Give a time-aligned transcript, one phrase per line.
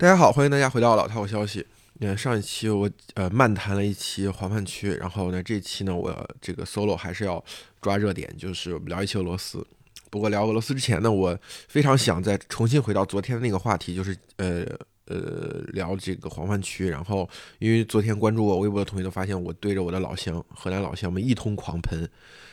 [0.00, 1.66] 大家好，欢迎大家回到老套消息。
[1.98, 7.44] 呃，上一期我呃漫谈了一期黄泛区，然后呢，这期呢我这个 solo 还是要
[7.82, 9.66] 抓热点，就是聊一期俄罗斯。
[10.08, 14.64] 不过聊俄罗斯之前呢，我非常想再重新回到昨天的那个话题，就是呃
[15.06, 16.88] 呃聊这个黄泛区。
[16.88, 17.28] 然后
[17.58, 22.08] 因为昨天关注我微博的同学都发现我对着我的老乡河南老乡们一通狂喷，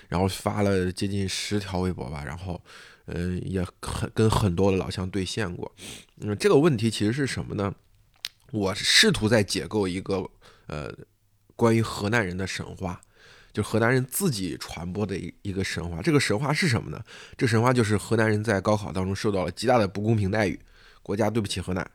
[0.07, 2.59] 然后发了接近十条微博吧，然后。
[3.07, 5.71] 嗯，也很跟很多的老乡对线过。
[6.21, 7.73] 嗯，这个问题其实是什么呢？
[8.51, 10.29] 我试图在解构一个
[10.67, 10.91] 呃
[11.55, 13.01] 关于河南人的神话，
[13.51, 16.01] 就河南人自己传播的一一个神话。
[16.01, 17.01] 这个神话是什么呢？
[17.37, 20.59] 这神话就是河南人在高考当中受到了极大的不公平待遇，
[21.03, 21.89] 国家对不起河南。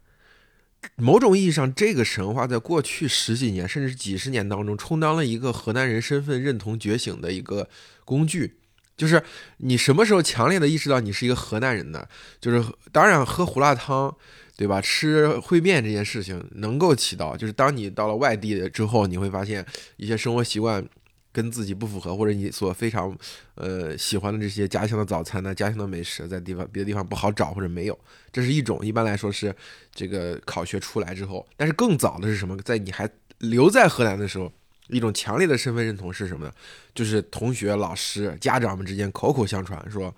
[0.97, 7.69] 某种意义上，这个神话在过去十几年甚至几十年当中，充当了一个河南人身份认同觉醒的一个
[8.05, 8.60] 工具。
[9.01, 9.23] 就是
[9.57, 12.07] 你什么时候强烈的意识到你是一个河南人呢？
[12.39, 14.15] 就是当然喝胡辣汤，
[14.59, 14.79] 对吧？
[14.79, 19.65] 吃烩面这件事情能够起到，就是当你到了外地之后，你会发现
[19.97, 20.87] 一些生活习惯
[21.33, 23.17] 跟自己不符合，或者你所非常
[23.55, 27.99] 呃喜欢的这些家乡的早餐呢、家乡的美食，在地方别的地方不好找或者没有，
[28.31, 28.85] 这是一种。
[28.85, 29.55] 一般来说是
[29.95, 32.55] 这个考学出来之后，但是更早的是什么？
[32.59, 33.09] 在你还
[33.39, 34.53] 留在河南的时候。
[34.91, 36.53] 一种强烈的身份认同是什么呢？
[36.95, 40.15] 就是同学、老师、家长们之间口口相传说，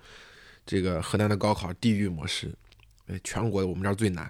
[0.65, 2.53] 这个河南的高考地狱模式，
[3.07, 4.29] 哎，全国我们这儿最难。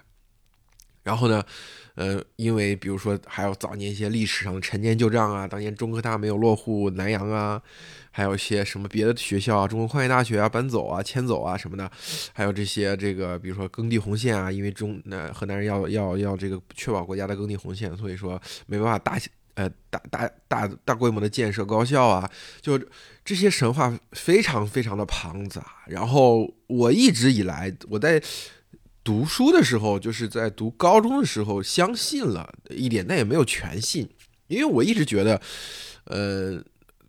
[1.02, 1.44] 然后呢，
[1.96, 7.60] 呃，因为比如说还有早年一些历史上的陈年旧账啊，当年中科大没有落户南阳啊，
[8.10, 11.90] 还有一些什么别的学校啊，中国矿业大学啊搬走啊迁走啊什么的，
[12.32, 19.18] 还有这些这个比如说耕地红线啊，因为中那河南人要要要这个确保国家的耕地红线，所以说没办法大。
[19.54, 22.78] 呃，大大大大规模的建设高校啊，就
[23.24, 25.64] 这些神话非常非常的庞杂。
[25.86, 28.22] 然后我一直以来我在
[29.02, 34.08] 读书的时候，就是在读高中的时候，相信了一点，但也没有全信，
[34.48, 35.40] 因为我一直觉得，
[36.04, 36.62] 呃。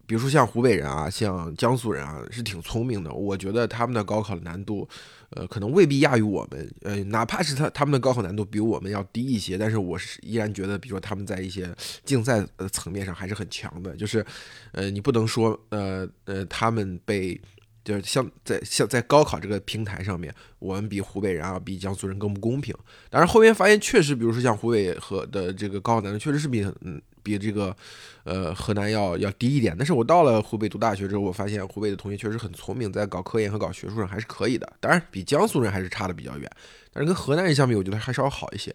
[0.07, 3.11] 比如说像湖北人啊，像江苏人啊，是挺聪明的。
[3.11, 4.87] 我觉得他们的高考难度，
[5.35, 6.73] 呃，可能未必亚于我们。
[6.81, 11.69] 呃，哪怕是他他们的高考难度比我们要低一些，但是我是依然觉得，比如说他们在一些
[12.03, 13.95] 竞赛的层面上还是很强的。
[13.95, 14.25] 就是，
[14.71, 17.39] 呃，你不能说，呃呃，他们被
[17.83, 22.73] 就是像在像在高考这个平台上面，我们比湖北人啊，比江苏人更不公平。
[23.09, 27.01] 但是后面发现确实，比如说像湖北和的这个高考难度确实是比嗯。
[27.25, 27.75] 比这个，
[28.23, 29.75] 呃，河南要要低一点。
[29.75, 34.71] 但是我到了湖北读大学之后，我发现湖北的同学确实很聪明，在搞科研和搞学术上还是可以的。
[34.79, 36.49] 当然，比江苏人还是差的比较远。
[36.93, 38.73] 但是跟河南人相比，我觉得还稍微好一些。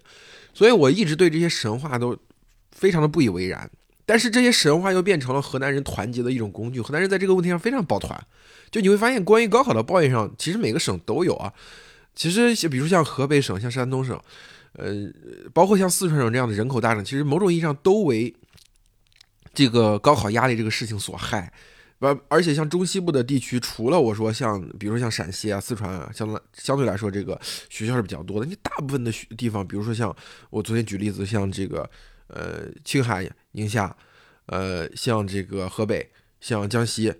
[0.52, 2.18] 所以我一直对这些神话都
[2.72, 3.70] 非常的不以为然。
[4.04, 6.80] 但是这些神话又变成了河南人团结的一种工具。
[6.80, 8.20] 河南人在这个问题上非常抱团。
[8.72, 11.52] 就你会发现，关于高考的抱怨上，其实每个省都有啊。
[12.14, 14.20] 其实，比如像河北省、像山东省，
[14.72, 14.92] 呃，
[15.52, 18.34] 包括像四川省这样的人口大省，其实某种意义上都为。
[19.52, 21.52] 这个高考压力这个事情所害，
[21.98, 27.38] 而而且像中西部的地区，除了我说像，比如说像陕西啊、四川啊，相相对来说这个
[27.68, 28.46] 学校是比较多的。
[28.46, 30.14] 你大部分的学地方，比如说像
[30.50, 31.90] 我昨天举例子，像这个
[32.28, 33.94] 呃青海、宁夏，
[34.46, 37.12] 呃像这个河北、像江西，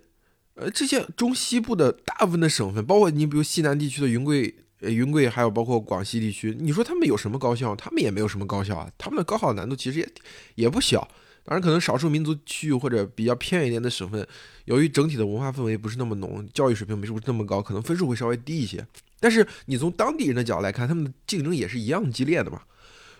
[0.53, 7.75] 呃这些中西部的大部分的省份，包括你比如西南地区的云贵、云贵，还有包括广西地区，你说他们有什么高校？
[7.75, 10.09] 他们也没有什么高校啊，他们的高考难度其实也
[10.55, 11.07] 也不小。
[11.43, 14.27] 当然，可能少数民族区域或者比较偏远一点的省份，
[14.65, 18.85] 由于整体的文化氛围不是那么浓，教育水平不是那么高，可能分数会稍微低一些。
[19.19, 22.61] 但是你从当地人的角度来看，他们的竞争也是一样激烈的嘛，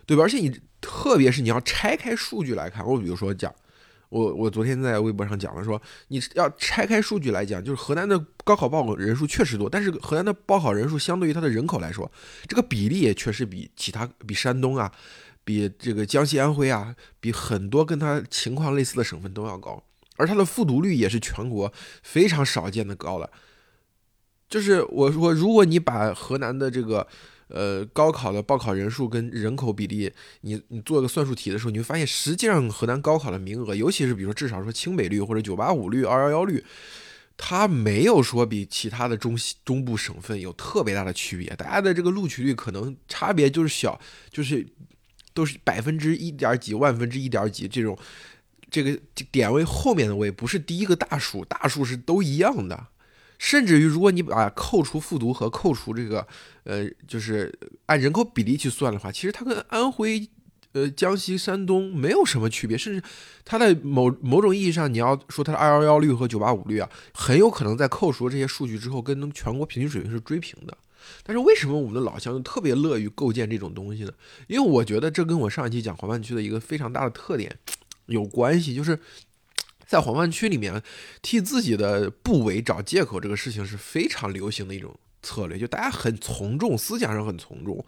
[0.05, 0.23] 对吧？
[0.23, 3.51] 而且你特别是你要拆开数据来看，我比如说讲，
[4.11, 12.11] 我我昨天在微博上讲了，说你要拆开数据来讲，就是河南的高考报考人数确实多，但是河南的报考人数相对于它的人口来说，
[12.45, 14.91] 这个比例也确实比其他比山东啊。
[15.43, 19.83] 比这个江西、安徽啊，比很多跟它情况类似的省份都要高，
[20.17, 21.73] 而它的复读率也是全国
[22.03, 23.27] 非常少见的高了。
[24.47, 27.07] 就是我说，如果你把河南的这个
[27.53, 36.63] 呃高考的报考人数跟人口比例，你你做个算术题的时候，你会发现，实际上河南高考的名额，尤其是比如说至少说清北率或者九八五率、二幺幺率，
[37.37, 43.99] 它没有说比其他的中西中部省份有特别大的区别，大家的这个录取率可能差别就是小，
[44.31, 44.67] 就是。
[45.33, 47.97] 都是百分之一点几、万分之一点几这种，
[48.69, 48.99] 这个
[49.31, 52.87] 点位后面的位不是第一个大数，大数是都一样的。
[53.43, 56.27] 甚至于，如果你把扣除复读和扣除这个，
[56.63, 57.51] 呃，就是
[57.87, 60.29] 按人口比例去算的话，其实它跟安徽、
[60.73, 62.77] 呃江西、山东没有什么区别。
[62.77, 63.01] 甚至
[63.43, 70.77] 它的某某种意义上，你要说它的二幺幺率和九八五率啊，很有可能在扣除这些数据之后，跟全国平均水平是追平的。
[71.23, 74.11] 但是为什么我们的老乡特别乐于构建这种东西呢？
[74.45, 77.57] 因为我觉得这跟我上一期讲黄泛区的一个非常大的特点
[78.05, 78.99] 有关系，就是
[79.91, 80.81] 在黄泛区里面
[81.21, 87.85] 替自己的不为找借口，这个事情是非常流行的一种策略，就大家很从众，思想上很从众。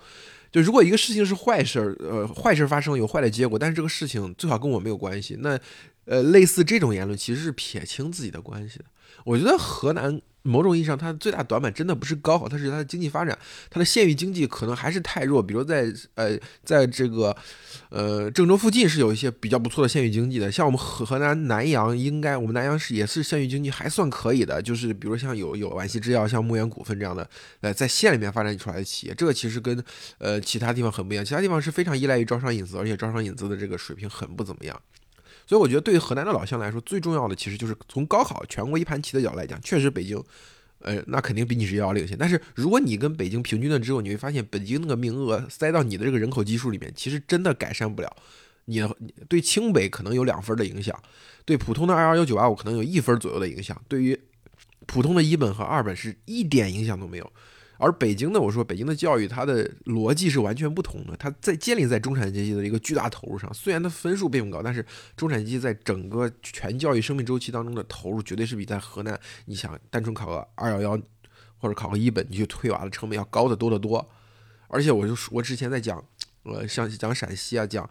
[0.52, 5.58] 就如果一个事情是坏事儿，呃，坏事发生有坏的结果，但是这个事情最好跟我没有关系，那
[6.04, 8.86] 呃，类似这种言论其实是撇清自己的关系的。
[9.24, 10.22] 我觉得河南。
[10.46, 13.40] 某种意义上，它最大短板真的不是高考，它是它的经济发展，
[13.70, 15.42] 它的县域经济可能还是太弱。
[15.42, 15.86] 比如在
[16.16, 17.34] 呃，在这个
[17.88, 24.62] 呃郑州附近是有一些比较不错的县域经济的，像我们河河南南阳，应该我们南阳市也是县域经济还算可以的。
[24.62, 27.26] 就是比如像有有皖西制药、像牧原股份这样的，
[27.62, 29.82] 呃，在县里面发展出来的企业，这个其实跟
[30.18, 31.24] 呃其他地方很不一样。
[31.24, 34.78] 其他地方是非常依赖于招商引资，而且招商引资的这个水平很不怎么样。
[35.46, 40.24] 所以我觉得，对于河南的老乡来说，最重要的其实就是从高考全国一盘棋的角度来讲，确实北京，
[40.80, 42.18] 呃，那肯定比你是遥遥领先。
[42.18, 48.16] 但是如果你跟北京平均了之后，你会发现北京那个名额塞到你的这个人口基数里面，其实真的改善不了
[48.66, 48.82] 你。
[49.28, 50.98] 对清北可能有两分的影响，
[51.46, 54.18] 对普通的二幺幺九八五可能有一分左右的影响，对于
[54.86, 57.34] 普通的一本和二本是一点影响都没有。
[57.78, 61.18] 而北京呢，我说北京的教育，它的逻辑是完全不同的。
[61.18, 64.86] 它在建立在中产阶级的一个巨大投入上，虽然它分数并不高，但是
[65.18, 71.02] 中产阶级在整个全教育生命周期当中的投入，绝对是比在河南，你想单纯考个二幺幺
[71.58, 74.08] 或者考个一本，你去推娃的成本要高得多得多。
[74.68, 76.04] 而且我就，我之前在讲，
[76.44, 77.90] 呃，像讲陕西啊，讲，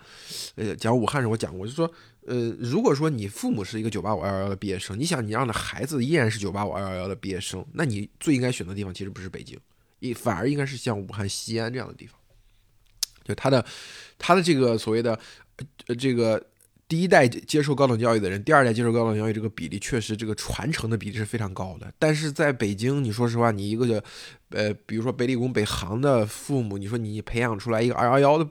[0.56, 1.93] 呃，讲武汉时，我讲过，就说，
[2.26, 9.58] 呃，如果说你父母是一个九八五二幺幺的毕业生，你想你让的孩子依然是九八五二幺幺的毕业生，那你最应该选的地方其实不是北京。
[10.03, 12.19] 一反而应该是像武汉、西安这样的地方，
[13.23, 13.65] 就他的
[14.19, 15.17] 他的这个所谓的
[15.87, 16.45] 呃这个
[16.89, 21.95] 第一代接受高等教育的人，第二代接受高等教育这个比例，确实这个传承的比例是非常高的。
[22.01, 24.03] 但是在北京，你说实话，你一个
[24.49, 28.51] 呃，比如说北理工、北航的父母，你说你培养出来一个二幺幺的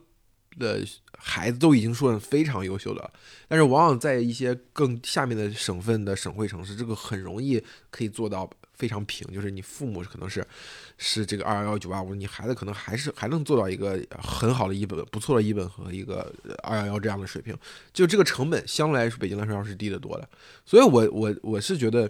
[0.58, 0.88] 的
[1.18, 3.12] 孩子，都已经说非常优秀的，
[3.50, 8.50] 但是往往在一些更下面的省份的省会城市，这个很容易可以做到。
[8.82, 10.44] 非常平，就是你父母可能是
[10.98, 16.34] 是这个二幺幺九八五，你孩子可能还是还能做到一个很好的一本不错的一本和一个
[16.64, 17.56] 二幺幺这样的水平，
[17.94, 20.28] 就这个成本相对来说北京来说要是低得多的，
[20.66, 22.10] 所以我我我是觉得，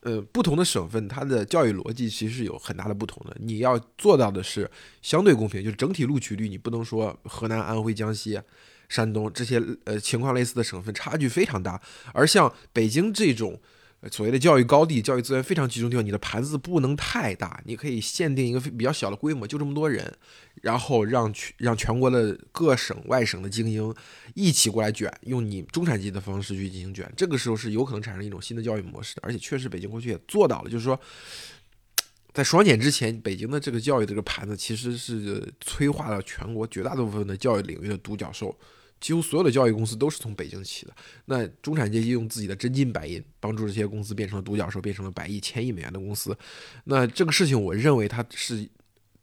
[0.00, 4.68] 呃，不同的省份它的教育逻辑其实是有很大的不同的，你要做到的是
[5.00, 8.40] 相对公平，就是整体录取率你不能说河南、安徽、江西、
[8.88, 11.80] 山东这些呃情况类似的省份差距非常大，
[12.12, 13.60] 而像北京这种。
[14.10, 20.10] 所谓的教育高地、教育资源非常集中地方，你的盘子不能太大，你可以限定一个比较小的规模，就这么多人，
[20.62, 23.94] 然后让全让全国的各省外省的精英
[24.34, 30.98] 一起过来卷，用你中产阶级的方式去进行卷，这个时候是有可能产生一种新的教育模式的，而且确实北京过去也做到了，就是说，
[32.32, 38.58] 在双减之前，北京的这个教育这个盘子其实是催化了全国绝大多数分的教育领域的独角兽。
[39.00, 40.94] 几乎所有的教育公司都是从北京起的。
[41.24, 46.36] 那中产阶级用自己的真金白银帮助这些公司变成了独角兽，变成了百亿、千亿美元的公司。
[46.84, 48.68] 那这个事情，我认为它是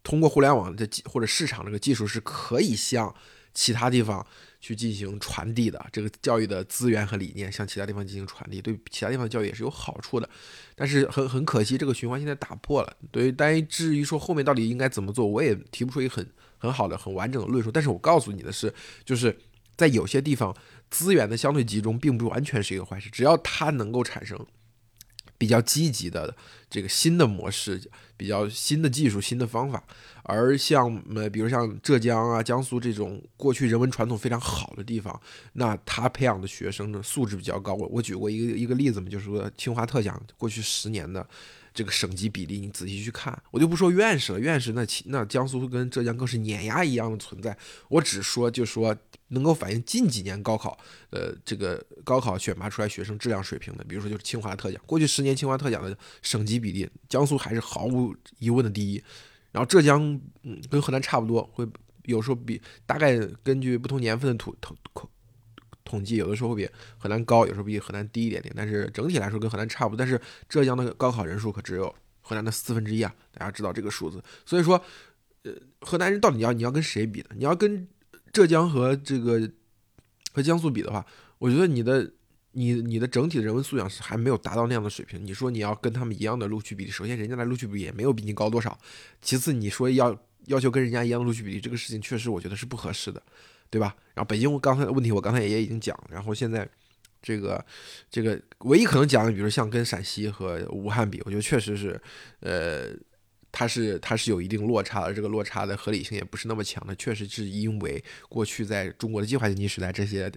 [0.03, 3.13] 通过互联网的技或者市场这个技术是可以向
[3.53, 4.25] 其他地方
[4.59, 5.85] 去进行传递的。
[5.91, 10.27] 这个教育的资源和理念向其他地方进行传递，对其他地方教育也是有好处的。
[10.75, 12.97] 但是很很可惜，这个循环现在打破了。
[13.12, 16.27] 对于但至于说后面到底应该怎么做，我也提不出一个很
[16.57, 17.71] 很好的、很完整的论述。
[17.71, 18.73] 但是我告诉你的是，
[19.06, 19.38] 就是。
[19.77, 20.56] 在有些地方，
[20.90, 24.44] 资源的相对集中并不完全是一个坏事，只要它能够产生
[25.37, 26.35] 比较积极的
[26.69, 27.80] 这个新的模式、
[28.18, 29.83] 比较新的技术、新的方法。
[30.23, 35.21] 而像呃，比如像浙江啊、江苏这种过去人文传统非常好的地方，
[35.54, 37.73] 那他培养的学生的素质比较高。
[37.75, 41.25] 我我举过一个一个例子嘛，就是说清华特奖过去十年的
[41.77, 47.55] 这个省级比例，你仔细去看，我就不说院士了，院士那那江苏跟浙江更是碾压一样的存在。
[47.89, 48.97] 我只说就说。
[49.29, 50.79] 能够反映近几年高考，
[51.09, 59.03] 呃，这个高考选拔出来学生质量水平的，比如说就是清华特奖，过去十年清华特奖的省级比例，江苏还是毫无疑问的第一，
[59.51, 60.01] 然后浙江，
[60.43, 61.67] 嗯，跟河南差不多，会
[62.05, 64.77] 有时候比大概根据不同年份的统统
[65.87, 69.97] 统计，有的时候会比河南高，有时候比河南低一点点，但是整体来说跟河南差不多。
[69.97, 74.83] 但是浙江的高考人数可只有河南的四分之一啊，大家知道这个数字，所以说，
[75.44, 77.27] 呃，河南人到底要你要跟谁比呢？
[77.35, 77.87] 你要跟
[78.33, 79.49] 浙江和这个
[80.33, 81.06] 和江苏比的话，
[81.39, 82.11] 我觉得你的
[82.51, 85.25] 你你的整体的人文素养是还没有达到那样的水平。
[85.25, 88.77] 你说你要跟他们一样的录取比例，首先人家的录取比例也没有比你高多少，
[89.21, 90.15] 其次你说要
[90.47, 93.21] 要求跟人家一样的录取比例，这个事情确实我觉得是不合适的，
[93.69, 93.95] 对吧？
[94.14, 96.68] 然后北京我刚才问题我刚才也已经讲，然后现在
[97.21, 97.64] 这个
[98.09, 102.00] 这个唯一可能讲的，比如像跟陕西和武汉比，我觉得确实是
[102.40, 102.88] 呃
[103.52, 110.31] 它是它是有一定落差的，这个落差的合理性也不是那么强的，确实是因为过去在中国的计划经济时代，这些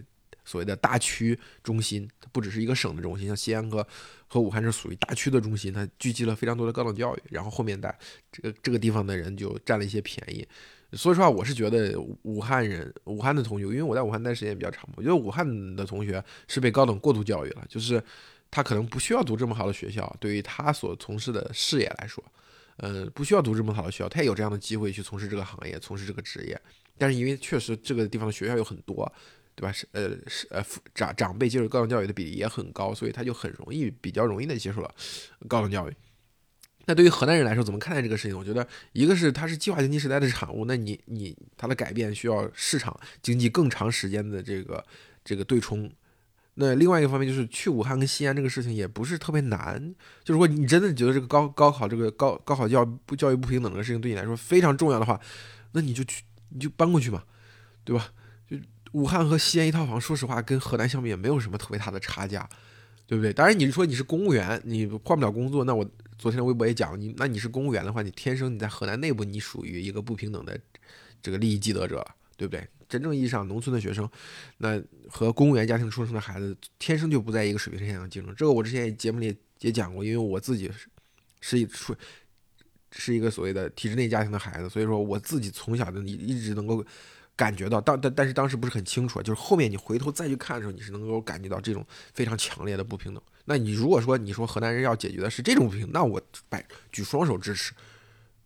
[0.45, 3.87] 所谓的大区中心，它不只是一个省的中心，像西安和
[4.27, 7.95] 和武汉是属于大区的中心，它聚集了非常多的高等教育，然后后面的
[8.33, 10.47] 这个这个地方的人就占了一些便宜。
[10.93, 18.03] 说实话，我是觉得武汉人、武汉的同学，因为我在武汉待时间比较长，我觉得武汉的同学是被高等过度教育了，就是
[18.51, 22.23] 他可能不需要读这么好的学校，对于他所从事的事业来说。
[22.77, 26.59] 呃，不需要读这么好的学校，他也有这样的机会去从事这个行业，从事这个职业。
[26.97, 29.11] 但是因为确实这个地方的学校有很多，
[29.55, 29.71] 对吧？
[29.71, 34.91] 是呃是呃长长辈接受高等教育的比例也很高，所以他就很容易比较容易的接受了
[35.47, 35.95] 高等教育。
[36.91, 38.37] 那对于河南人来说，怎么看待这个事情？
[38.37, 44.85] 我觉得一个是它是计划经济时代的产物，那你你它的改变需要市场经济更长时间的这个
[45.25, 45.89] 这个对冲。
[46.55, 49.95] 那另外一个方面就是去武汉跟西安这个事情也不是特别难，
[50.25, 55.21] 就是说你真的觉得这个高高考这个高高考教不教育不平等这个事情对你来说非常重要的话，
[55.71, 57.23] 那你就去你就搬过去嘛，
[57.85, 58.09] 对吧？
[58.51, 58.57] 就
[58.91, 62.51] 武汉和西安一套房，说实话跟河南相比也没有什么特别大的差价，
[63.11, 63.33] 对不对？
[63.33, 65.85] 当然你说你是公务员，你换不了工作，那我
[66.17, 70.57] 昨天的微博也讲你，那你是公务员的话，你天生你在河南内部你属于一个不平等的
[71.21, 72.65] 这个利益既得者，对不对？
[72.89, 74.09] 真正意义上，农村的学生，
[74.59, 78.33] 那和公务员家庭出生的孩子，天生就不在一个水平线上竞争。
[78.37, 80.89] 这个我之前也节目里也讲过，因为我自己是
[81.41, 81.93] 是一出
[82.93, 86.85] 是一个所谓的体制内家庭的孩子，所以说我自己从小的你一直能够
[87.37, 93.23] 感觉到，但但但是当时不是很清楚，就是后面你回头再去看的时候，你是能够感觉到这种非常强烈的不平等。
[93.47, 97.73] 那你如果说你说河南人要解决的是这种不平，那我摆举双手支持。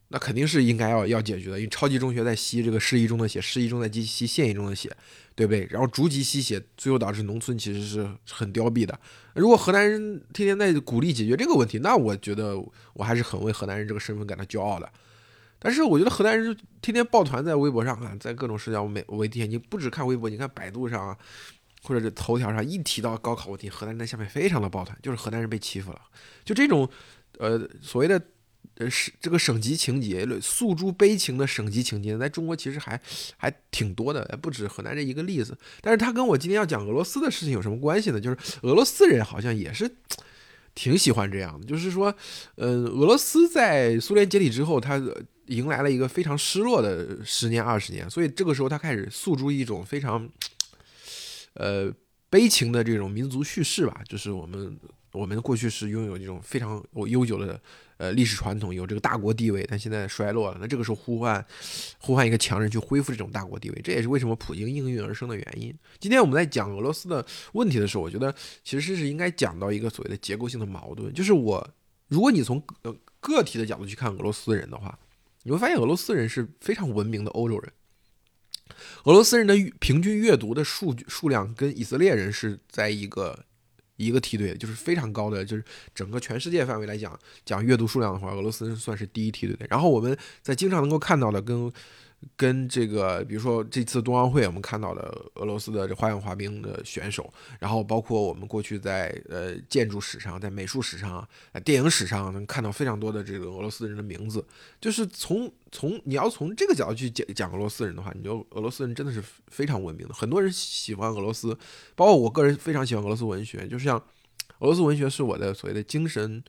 [0.08, 4.94] 那肯定是应该要要解决的，因为超级中学在吸这个市一中的血，市一中在吸县一中的血，
[5.34, 5.66] 对不对？
[5.70, 8.96] 然后逐级吸血，最后导致农村其实是很凋敝的。
[9.34, 12.54] 如果河南人天天在鼓励解决这个问题，那我觉得
[12.92, 14.88] 我还是很为河南人这个身份感到骄傲的。
[15.64, 21.16] 但是我觉得河南人就天天抱团在微博上啊，在各种社交媒媒体，你不只看微博，你看百度上啊，
[21.82, 26.00] 或者是头条上，一提到高考问题，河南人在下面非常的抱团，就是河南人被欺负了，
[26.44, 26.86] 就这种
[27.38, 28.20] 呃所谓的。
[28.76, 33.00] 呃，是这个省级情节，诉诸悲情的省级情节，在中国其实还
[33.36, 35.56] 还挺多的，不止河南这一个例子。
[35.80, 38.20] 但是它跟我今天要讲俄罗斯的事情有什么关系呢？
[38.20, 39.88] 就是俄罗斯人好像也是
[40.74, 42.12] 挺喜欢这样的，就是说，
[42.56, 45.00] 嗯，俄罗斯在苏联解体之后，他
[45.46, 50.28] 迎来了一个非常失落的十年二十年，所以这个时候他开始诉诸一种非常，
[51.54, 51.92] 呃，
[52.30, 54.78] 悲情的这种民族叙事吧，就是我们
[55.12, 57.60] 我们过去是拥有这种非常悠久的。
[57.96, 60.58] 呃，历史传统有这个大国地位，但现在衰落了。
[60.60, 61.42] 那这个时候呼唤，
[62.00, 65.72] 呼唤一个强人去恢复这种大国地位，这也是为什么普京应运而生的原因。
[66.00, 68.34] 今天我们在讲俄罗斯的问题的时候，我觉得
[68.64, 71.64] 其实是应该讲到一个所谓的结构性的矛盾，就是我，
[72.08, 74.98] 如果你从呃个体的角度去看俄罗斯人的话，
[75.44, 77.72] 你会发现俄罗斯人是非常文明的欧洲人。
[79.04, 83.44] 俄罗斯人的平均阅读的数据数量跟以色列人是在一个。
[83.96, 85.62] 一个梯队就是非常高的，就是
[85.94, 89.64] 整个全世界范围来讲，讲阅读数量的话，俄罗斯人算是第一梯队的。
[89.70, 91.72] 然后我们在经常能够看到的跟。
[92.36, 95.02] 跟这个，比如说这次冬奥会，我们看到的
[95.34, 101.26] 俄罗斯的这花样滑冰的选手，然后包括我们过去在呃建筑史上、在美术史上、
[101.64, 104.44] 电影史上能看到非常多的这个俄罗斯人的名字。
[104.80, 110.14] 就是从从你要从这个角度去讲讲俄罗斯人的话，你就俄罗斯人真的是非常文明的。
[110.14, 111.56] 很多人喜欢俄罗斯，
[111.94, 113.96] 包括我个人非常喜欢俄罗斯文学，就像
[114.58, 116.42] 俄罗斯文学是我的所谓的精神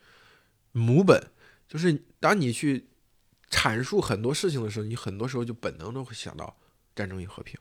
[0.71, 1.21] 母本，
[1.67, 2.87] 就是当你去。
[3.55, 6.53] 阐述很多事情的时候，你很多时候就本能的会想到
[6.93, 7.57] 战争与和平，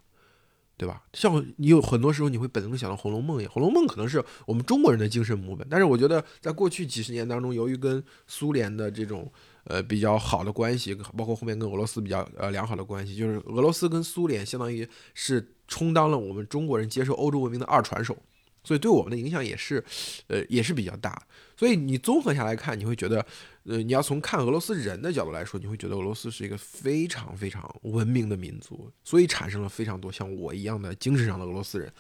[0.77, 1.05] 对吧？
[1.13, 5.65] 像你有很多时候你会本能的想到《红楼梦》也，《红楼梦》可能是我们中国人的精神母本。
[5.71, 9.33] 但是我觉得，在过去几十年当中，由于跟苏联的这种
[9.65, 18.17] 呃比较好的关系，包括后面跟俄罗斯比较呃良好的关系，就是俄罗斯跟苏联相当于是充当了我们中国人接受欧洲文明的二传手。
[18.65, 19.85] 所以对我们的影响也是，
[20.27, 21.23] 呃，也是比较大。
[21.57, 23.25] 所以你综合下来看，你会觉得，
[23.63, 31.93] 呃，你要从看俄罗斯人的角度来说，你会觉得俄罗斯是一个非常非常文明的民族，所以产生了非常多像我一样的精神上的俄罗斯人，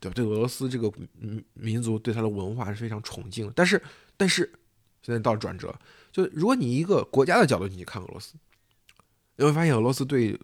[0.00, 0.14] 对吧？
[0.14, 0.90] 对俄罗斯这个
[1.52, 3.52] 民族，对他的文化是非常崇敬。
[3.54, 3.80] 但是，
[4.16, 4.50] 但是
[5.02, 5.74] 现在到了转折，
[6.10, 8.34] 就如果你一个国家的角度你去看俄罗斯，
[9.36, 10.38] 你会发现俄罗斯对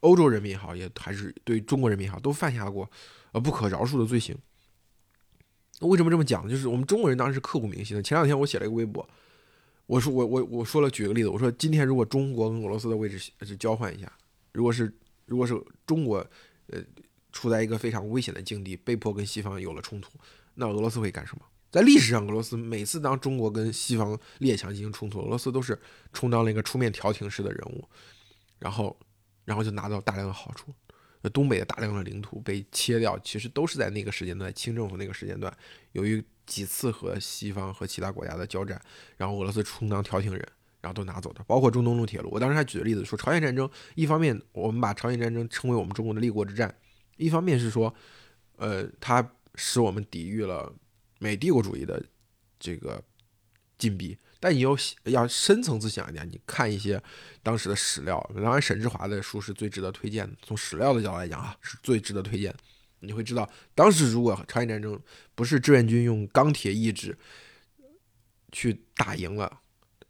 [0.00, 2.90] 欧洲人民也好，也还是对中国人民也好，都犯下过
[3.32, 4.36] 呃不可饶恕的罪行。
[5.86, 6.48] 为什么这么讲？
[6.48, 8.02] 就是我们中国人当时是刻骨铭心的。
[8.02, 9.08] 前两天我写了一个微博，
[9.86, 14.10] 我说我我我说了，举个例子，我说今天如果中国跟俄罗斯的位置是交换一下，
[14.52, 14.92] 如果是
[15.26, 15.54] 如果是
[15.86, 16.18] 中国
[16.68, 16.80] 呃
[17.32, 20.10] 处在一个非常危险的境地，被迫跟西方有了冲突，
[20.54, 21.44] 那俄罗斯会干什么？
[21.70, 25.80] 在历史上，俄罗斯每次当中国跟西方列强进行冲突，俄罗斯都是
[26.12, 27.82] 充当了一个出面调停式的人物，
[28.58, 28.94] 然后，
[29.46, 30.72] 然后就拿到大量的好处。
[31.30, 35.56] 东北的大量的领土被切掉，其实都是在那个时间段，清政府那个时间段，
[35.92, 38.80] 由于几次和西方和其他国家的交战，
[39.16, 40.46] 然后俄罗斯充当调停人，
[40.80, 42.28] 然后都拿走的，包括中东路铁路。
[42.30, 46.74] 我当时还举的例子说，朝鲜战争，一方面我们把朝鲜战争称为我们中国的立国之战，
[47.16, 47.94] 一方面是说，
[48.56, 50.74] 呃，它使我们抵御了。
[51.18, 52.04] 美帝国主义的
[52.58, 53.00] 这个
[53.78, 57.00] 禁闭，但你又要深层次想一点，你看一些
[57.44, 60.36] 当时的史料，当然沈志华的书是最值得推荐的。
[60.42, 62.52] 从史料的角度来讲啊，是最值得推荐。
[62.98, 65.00] 你会知道，当时如果朝鲜战争
[65.36, 67.16] 不是志愿军用钢铁意志
[68.50, 69.60] 去打赢了，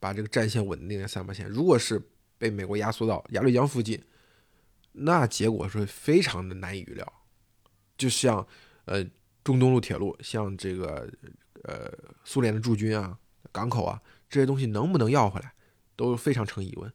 [0.01, 2.01] 把这个战线稳定在三八线，如果是
[2.39, 4.03] 被美国压缩到鸭绿江附近，
[4.93, 7.13] 那结果是非常的难以预料。
[7.99, 8.47] 就像
[8.87, 9.07] 呃。
[9.45, 11.13] 中东路铁路，像这个
[11.65, 13.19] 呃苏联的驻军啊、
[13.51, 14.01] 港口啊
[14.33, 15.53] 这些东西能不能要回来，
[15.95, 16.91] 都非常成疑问。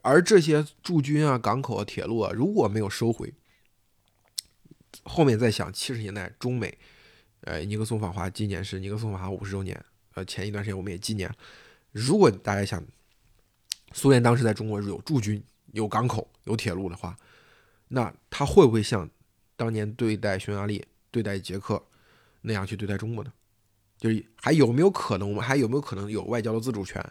[0.00, 3.34] 而这些驻军啊、港口啊、铁路啊，如果没有收回，
[5.02, 6.78] 后面再想七十年代中美，
[7.42, 9.84] 呃尼克松访华，今年是尼克松访华五十周年，
[10.14, 11.30] 呃前一段时间我们也纪念。
[11.92, 12.82] 如果大家想，
[13.92, 17.14] 苏联当时在中国有驻军、有港口、有铁路的话，
[17.88, 19.08] 那他会不会像？
[19.56, 21.84] 当年对待匈牙利、对待捷克
[22.42, 23.32] 那样去对待中国呢？
[23.98, 25.28] 就是还有没有可能？
[25.28, 27.04] 我们还有没有可能有外交的自主权，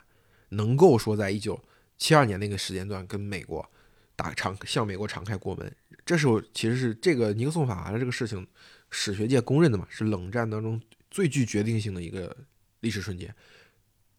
[0.49, 1.61] 能够说在一九
[1.97, 3.69] 七二年那个时间段跟美国
[4.15, 5.71] 打敞向美国敞开国门？
[6.05, 8.47] 这时候其实是这个尼克松访华的这个事情，
[8.89, 12.35] 史学界公认的嘛，是冷战当中最具决定性的一个
[12.79, 13.35] 历史瞬间。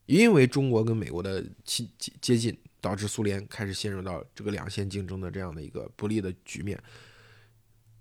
[0.04, 6.78] 因为中国跟美国的亲接接近，导致苏联开始陷入到这个两线竞争的这样的一个不利的局面。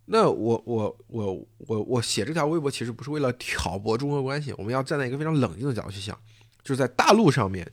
[0.10, 6.18] 那我我我我我写这条微博其实不是为了挑拨中俄关系，我们要站在一个非常冷静的角度去想，
[6.64, 7.70] 就是在大陆上面，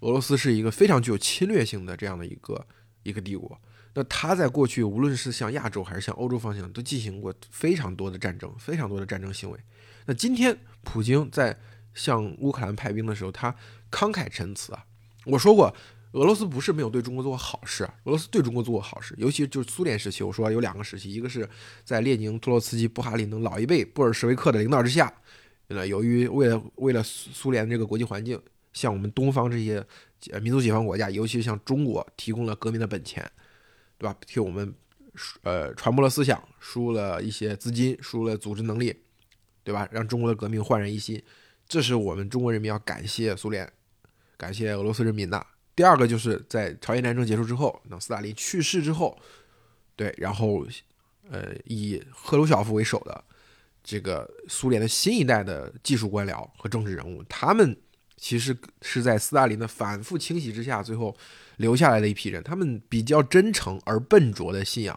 [0.00, 2.66] 俄罗斯是一个非常具有侵略性的这样的一个
[3.04, 3.56] 一个帝国。
[3.94, 9.60] 那他在过去无论是向亚洲还是向欧洲方向，都进行过非常多的战争，非常多的战争行为。
[10.06, 11.56] 那今天普京在
[11.94, 13.54] 向乌克兰派兵的时候，他
[13.88, 14.84] 慷慨陈词啊，
[15.26, 15.72] 我说过。
[16.12, 20.24] 俄罗斯不是没有对中国做过好事，俄罗斯对中国做过好事，尤其就是苏联时期。
[20.24, 21.48] 我说有两个时期，一个是
[21.84, 25.12] 在列宁、托洛茨基、布哈林等老一辈布尔什维克的领导之下，
[25.68, 28.40] 呃，由于为了为了苏联这个国际环境，
[28.72, 29.84] 向我们东方这些
[30.40, 33.30] 民族解放国家，尤其是像中国，提供了革命的本钱，
[33.96, 34.16] 对吧？
[34.26, 34.74] 替我们
[35.42, 38.94] 呃传播了思想，输入了一些资金，输入了组织能力，
[39.62, 39.88] 对吧？
[39.92, 41.22] 让中国的革命焕然一新，
[41.68, 43.72] 这是我们中国人民要感谢苏联、
[44.36, 45.46] 感谢俄罗斯人民的。
[45.80, 49.18] 第二个就是在朝鲜战争结束之后，那斯大林去世之后，
[49.96, 50.66] 对，然后，
[51.30, 53.24] 呃，以赫鲁晓夫为首的
[53.82, 57.74] 这个苏联的新一代的技术官僚和政治人物，他们
[58.18, 61.16] 其实是在斯大林的反复清洗之下，最后
[61.56, 62.42] 留下来的一批人。
[62.42, 64.94] 他们比较真诚而笨拙的信仰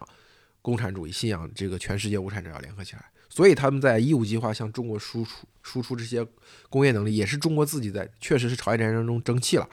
[0.62, 6.28] 共产主义，信仰这个全世界无产者要联合起来，所以他们在一五计划向中国输出输出这些
[6.70, 9.70] 工业能力，也是中国自己在确实是朝鲜战争中争气了，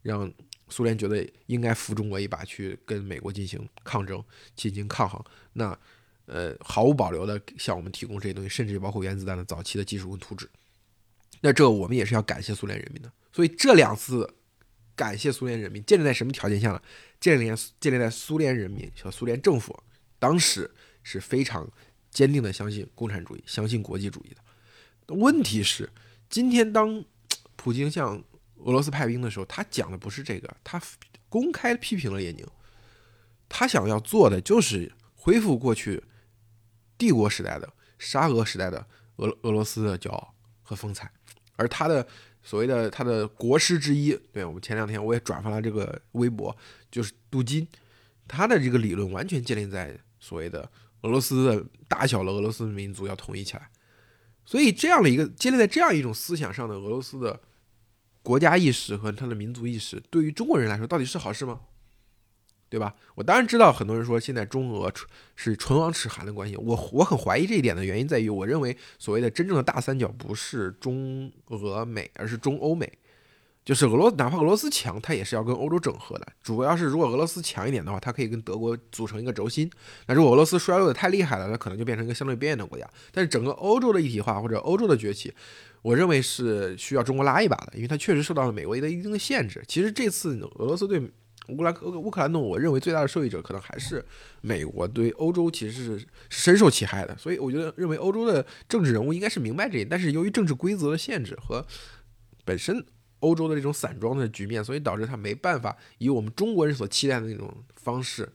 [0.00, 0.32] 让。
[0.74, 4.20] 苏联觉得应该扶中国一把，去跟美国进行抗争、
[4.56, 5.22] 进行抗衡。
[5.52, 5.78] 那，
[6.26, 10.50] 呃，毫无保留的向我们提供这些东西，甚至包括原子弹的早期的技术跟图纸。
[11.42, 13.12] 那这我们也是要感谢苏联人民的。
[13.32, 14.28] 所以这两次
[14.96, 16.82] 感谢苏联人民，建立在什么条件下呢？
[17.20, 17.44] 建立
[17.78, 19.80] 建立在苏联人民和苏联政府
[20.18, 20.68] 当时
[21.04, 21.70] 是非常
[22.10, 25.14] 坚定的相信共产主义、相信国际主义的。
[25.14, 25.88] 问题是，
[26.28, 27.04] 今天当
[27.54, 28.20] 普京向
[28.64, 30.80] 俄罗斯派兵的时候，他讲的不是这个，他
[31.28, 32.46] 公开批评了列宁。
[33.46, 36.02] 他想要做的就是恢复过去
[36.96, 41.12] 帝国时代的沙俄时代的俄俄罗斯的骄傲和风采。
[41.56, 42.06] 而他的
[42.42, 46.56] 所谓的他的国师之一，对我们前两天我也转发了这个微博，
[46.90, 47.68] 就是杜金，
[48.26, 50.68] 他的这个理论完全建立在所谓的
[51.02, 53.70] 俄罗斯的大小的俄罗斯民族要统一起来。
[54.46, 57.38] 所以这样的一个建立在这样一种思想上的俄罗斯的。
[58.24, 61.60] 国家意识和他的民族意识对于中国人来说到底是好事吗？
[62.70, 62.92] 对吧？
[63.14, 64.92] 我当然知道，很多人说现在中俄
[65.36, 66.56] 是唇亡齿寒的关系。
[66.56, 72.90] 我我很怀疑这一点的原因在于，我认为所谓的真正的大三角不是中俄美，而是中欧美。
[73.64, 76.26] 就是俄罗哪怕俄罗斯强，它也是要跟欧洲整合的。
[76.42, 79.70] 主要是如果俄罗斯强一点的话，它可以跟德国组成一个轴心。
[80.06, 82.86] 那如果俄罗斯衰落的太厉害了，那可能就变成一个相对边缘的国家。
[83.12, 85.32] 但是整个欧洲的一体化或者欧洲的崛起，
[85.84, 89.62] 我认为是需要中国拉一把的，因为它确实受到了美国的一定的限制。
[89.68, 90.98] 其实这次俄罗斯对
[91.48, 94.02] 乌克兰乌克兰呢，我认为最大的受益者可能还是
[94.40, 97.14] 美国，对欧洲其实是深受其害的。
[97.18, 101.66] 所以我觉得认为欧洲的政治人物应该是明白这一点，但是由于政治规则的限制和
[102.46, 102.82] 本身
[103.20, 108.26] 欧洲的这种散装的局面，所以导致他没办法以我们中国人所期待的那种方式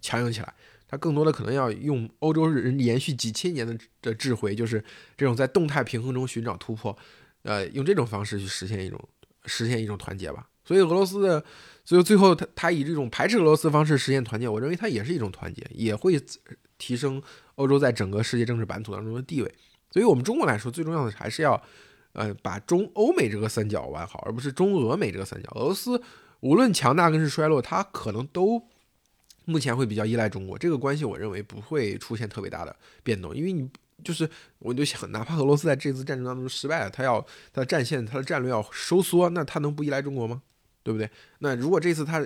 [0.00, 0.52] 强硬起来。
[0.88, 4.82] 它更多的可能要用欧洲人延续几千年的的智慧，就是
[5.16, 6.96] 这种在动态平衡中寻找突破，
[7.42, 8.98] 呃，用这种方式去实现一种
[9.44, 10.48] 实现一种团结吧。
[10.64, 11.42] 所以俄罗斯的，
[11.84, 16.20] 所以最后他他以这种排斥俄罗斯方式实现团结，我认为它也是一种团结，也会
[16.76, 17.22] 提升
[17.54, 19.54] 欧洲在整个世界政治版图当中的地位。
[19.90, 21.62] 所以我们中国来说，最重要的还是要，
[22.12, 25.50] 呃，把中欧美这个三角玩好，而不是中俄美这个三角。
[25.54, 26.02] 俄罗斯
[26.40, 28.62] 无论强大跟是衰落，它可能都
[29.48, 33.66] 目前会比较依赖中国，这个关系我认为不会出现特别大的变动，因为你
[34.04, 37.18] 就是我就想，哪怕俄罗斯在这次战争当中失败了，他要
[37.52, 40.42] 他的战线、他的战略要收缩，那他能不依赖中国吗？
[40.82, 41.10] 对不对？
[41.40, 42.22] 那如果这次他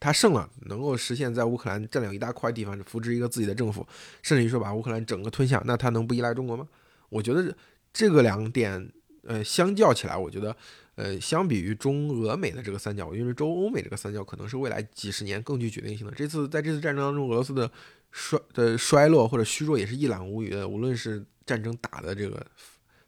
[0.00, 3.86] 他胜了，能够实现在乌克兰占领一大块地方，扶植一个自己的政府，
[4.22, 6.66] 甚至于说把乌克兰整个吞下，那他能不依赖中国吗？
[7.08, 7.56] 我觉得
[7.92, 8.90] 这个两点，
[9.24, 10.56] 呃，相较起来，我觉得，
[10.96, 16.12] 呃，相比于中俄美的这个三角，因为中欧美这个三角可能是未来几十年更具决定性的。
[16.12, 17.70] 这次在这次战争当中，俄罗斯的
[18.12, 22.46] 衰的衰落或者虚弱也是一览无余的，无论是战争打的这个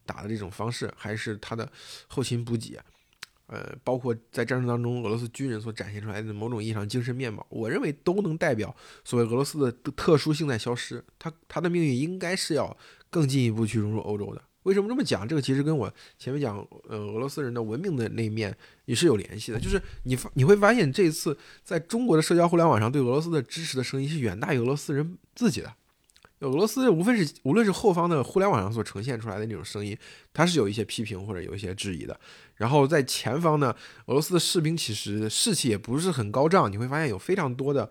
[0.04, 1.70] 打的这种方式，还是他的
[2.08, 2.78] 后勤补给。
[3.48, 11.04] 呃，包括在战争当中，俄罗斯军人所展现出来的某种意义上精神面貌，我认为都能代表所谓俄罗斯的特殊性在消失。
[11.16, 12.76] 他他的命运应该是要
[13.08, 14.42] 更进一步去融入欧洲的。
[14.66, 15.26] 为什么这么讲？
[15.26, 18.52] 这个其实跟我前面讲，呃，俄罗斯人的文明的那一面
[18.86, 19.60] 也是有联系的。
[19.60, 25.72] 就是你发你会发现，这一次在中国的社交互联网上对俄罗斯的支持的声音是远大于俄罗斯人自己的。
[26.40, 29.96] 俄罗斯无非是无论是后方的互联网上所呈现出来的那种声音，
[30.34, 32.18] 它是有一些批评或者有一些质疑的。
[32.56, 33.74] 然后在前方呢，
[34.06, 37.88] 俄罗斯的士兵其实士气也不是很高涨，你会发现有非常多的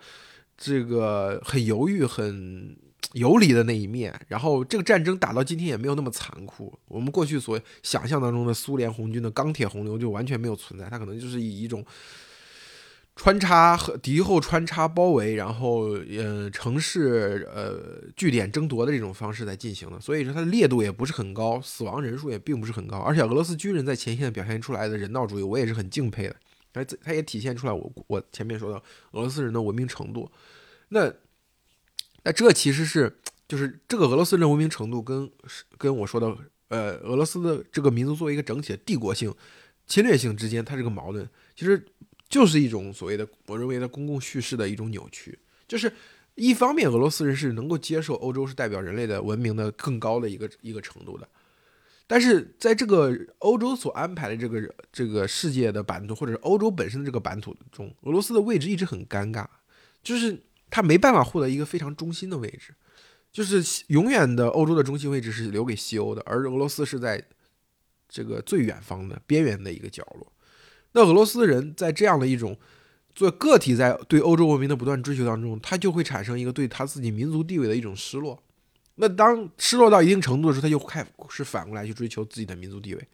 [0.57, 2.77] 这个很犹豫、很
[3.13, 4.13] 游离的那一面。
[4.27, 11.85] 然后这个战争打到今天也没有那么残酷，我们过去所想象当中的苏联红军的钢铁洪流就完全没有存在，它可能就是以一种。
[13.17, 26.35] 穿插和敌后穿插包围，然后呃城市呃据点争夺的这种方式在进行的，所以说它的烈度也不是很高，死亡人数也并不是很高，而且俄罗斯军人在前线表现出来的人道主义，我也是很敬佩的，
[26.73, 28.75] 它它也体现出来我我前面说的
[29.11, 30.29] 俄罗斯人的文明程度，
[30.89, 31.09] 那
[32.25, 35.31] 那这其实是就是这个俄罗斯人文明程度跟
[35.77, 39.33] 跟我说的呃俄罗斯的这个民族作为一个整体的帝国性
[39.87, 41.85] 侵略性之间，它这个矛盾其实。
[42.27, 45.93] 就是一种所谓的我认为的公共叙事的一种扭曲，就是
[46.33, 51.29] 一方面俄罗斯人是能够接受欧洲是代表人类的文明的更高的一个一个程度的，
[52.07, 59.45] 但是在这个欧洲所安排的这个这个世界的版图，或者是欧洲本身的这个版图中，俄罗斯的位置一直很尴尬，
[60.01, 60.43] 就是
[60.75, 62.75] 他没办法获得一个非常中心的位置，
[63.31, 67.23] 就是永远的欧洲的中心位置是留给西欧的，而俄罗斯是在
[68.09, 70.29] 这个最远方的边缘的一个角落。
[70.91, 72.57] 那俄罗斯人在这样的一种
[73.13, 78.37] 做个体在对欧洲文明的不断追求当中，他就会产生一个对他自己民族地位的一种失落。
[78.95, 83.07] 那当失落到一定程度的时候，他就开始反过来去追求自己的民族地位。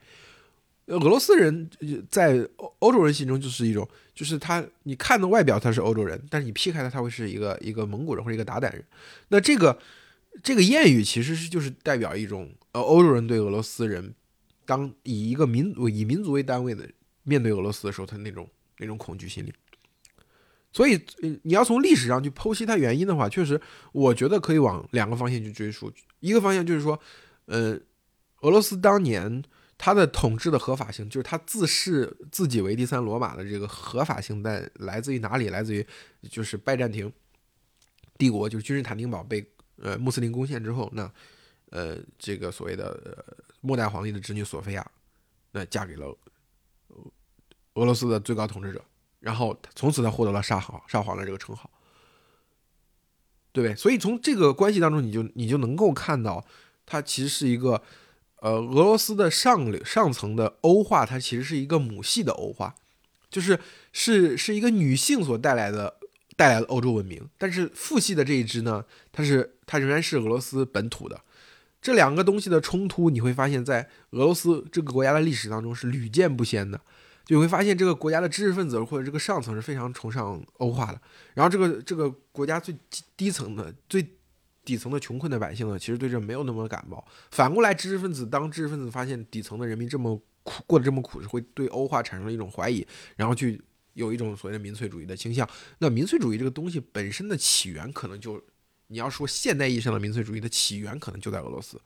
[0.96, 1.70] 俄罗斯人
[2.10, 8.86] 在欧欧洲人心中就是一种，就是他你看的外表他是欧洲人，但是你劈开他，他会是一个一个蒙古人或者一个鞑靼人。
[9.30, 9.78] 那这个
[10.44, 14.14] 这个谚语其实是就是代表一种呃欧洲人对俄罗斯人
[14.66, 16.88] 当以一个民以民族为单位的。
[17.24, 18.50] 面对俄罗斯的时候，他那种
[18.80, 19.54] 那种恐惧心理，
[20.74, 21.00] 所以
[21.44, 25.94] 你要从历史上去剖析它原因的话，确实，我觉得可以往两个方向去追溯。
[26.20, 27.00] 一个方向就是说，
[27.46, 27.80] 呃，
[28.40, 29.44] 俄罗斯当年
[29.84, 35.50] 他的统治的合法性，就是他自视自己为第三罗马的这个合法性，在来自于哪里？
[35.50, 35.84] 来自于
[36.30, 37.12] 就是拜占庭
[38.16, 39.44] 帝国，就是君士坦丁堡被
[39.78, 41.12] 呃穆斯林攻陷之后，那
[41.72, 43.26] 呃这个所谓的
[43.62, 44.92] 末代皇帝的侄女索菲亚，
[45.52, 46.16] 那嫁给了。
[47.76, 48.84] 俄罗斯的最高统治者，
[49.20, 51.72] 然后从此他获得了沙皇沙皇的这个称号，
[53.52, 53.76] 对不对？
[53.76, 56.46] 所以从这个关系当中，你就你就能够看到，
[56.86, 57.82] 他其实是一个
[58.42, 62.76] 呃俄罗斯的上流上层的欧化，它其实是一个母系的欧化，
[63.30, 63.58] 就是
[63.92, 65.96] 是是一个女性所带来的
[66.36, 71.22] 带来的欧洲文明，但是父系的这一支呢，它是它仍然是俄罗斯本土的，
[71.82, 76.80] 这两个东西的冲突，你会发现在俄罗斯这个国家的历史当中是屡见不鲜的。
[77.24, 81.00] 就会发现这个国家的知识分子或者这个上层是非常崇尚欧化的，
[81.34, 82.76] 然后这个这个国家最
[83.16, 84.06] 低层的最
[84.64, 87.04] 底层的穷困的百姓呢，其实对这没有那么感冒。
[87.32, 93.62] 反过来，知识分子当知识分子发现底层的人民这么苦过得这么苦，是会对欧化产生了一种怀疑，然后去
[93.94, 95.48] 有一种所谓的民粹主义的倾向。
[95.80, 98.42] 那民粹主义这个东西本身的起源，可能就
[98.88, 101.80] 你要说现代意义上的民粹主义的起源，可能就在俄罗斯。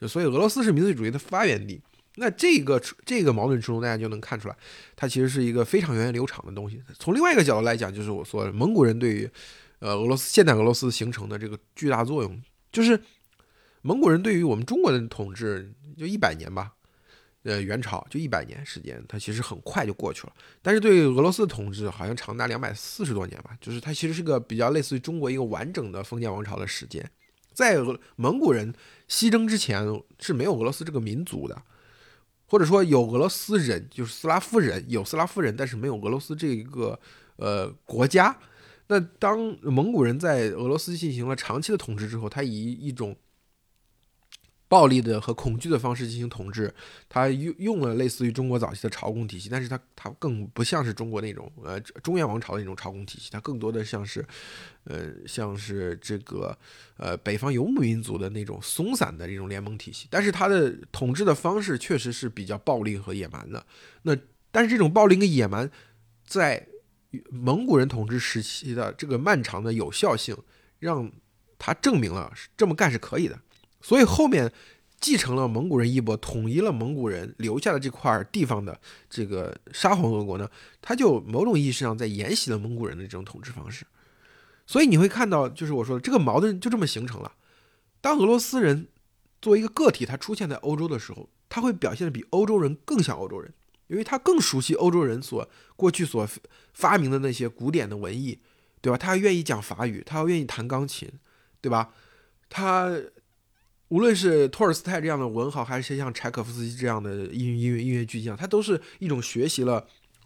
[0.00, 1.80] 就所以俄罗斯是民粹主义的发源地。
[2.16, 4.56] 那这个这个矛盾之中，大家就能看出来，
[4.96, 6.82] 它其实是一个非常源远流长的东西。
[6.98, 9.30] 从另外一个角度来讲，就是我说的蒙古人对于
[9.80, 12.40] 呃俄罗斯现代俄罗斯形成的这个巨大作用，
[12.72, 12.98] 就是
[13.82, 16.72] 蒙古人对于我们中国的统治就一百年吧。
[17.42, 20.32] 呃，元朝就一百年时间，它其实很快就过去了。
[20.60, 27.10] 但是对俄罗斯的统治好像长达两百四十多年吧，就是它其实是个比较类似于中国一个完整的封建王朝的时间。
[27.54, 28.70] 在俄蒙古人
[29.08, 29.82] 西征之前
[30.18, 31.62] 是没有俄罗斯这个民族的，
[32.44, 37.00] 或者说有俄罗斯人，就是斯拉夫人，有斯拉夫人，但是没有俄罗斯这一个
[37.36, 38.36] 呃国家。
[38.90, 43.14] 那当蒙古人在俄罗斯进行了长期的统治之后，他以一种
[44.66, 46.74] 暴力的和恐惧的方式进行统治，
[47.08, 54.26] 他用用了类似于中国早期的朝贡体系，但是他他更不像是中国那种呃中原王朝的那种朝贡体系，他更多的像是，
[54.82, 56.58] 呃像是这个
[56.96, 63.64] 呃北方游牧民族的那种松散的这种联盟体系，但是他的统治的方式确实是比较暴力和野蛮的。
[64.02, 64.16] 那
[64.50, 65.70] 但是这种暴力跟野蛮，
[66.26, 66.66] 在
[67.30, 70.36] 蒙古人统治时期的这个漫长的有效性，
[70.78, 71.10] 让
[71.58, 73.40] 他证明了这么干是可以的。
[73.80, 74.52] 所以后面
[75.00, 80.48] 继承了蒙古人衣钵，统一了蒙古人留下的这块地方的这个沙皇俄国呢，
[80.82, 83.86] 他就某种意义上在沿袭了蒙古人的这种统治方式。
[84.66, 87.32] 所以你会看到，就是我说的这个矛盾就这么形成了。
[88.00, 88.86] 当俄罗斯人
[89.42, 93.52] 作为一个个体，他出现在欧洲的时候，他会表现的比欧洲人更像欧洲人，
[93.90, 96.26] 因为他更熟悉欧洲人所过去所
[96.72, 98.38] 发明的那些古典的文艺，
[98.80, 98.96] 对吧？
[98.96, 101.10] 他愿意讲法语，他要愿意弹钢琴，
[101.60, 101.92] 对吧？
[102.48, 102.98] 他。
[103.90, 109.84] 无论是托尔斯泰这样的文豪，还是像柴可夫斯基这样的音音乐音乐巨匠，他都是一种学习了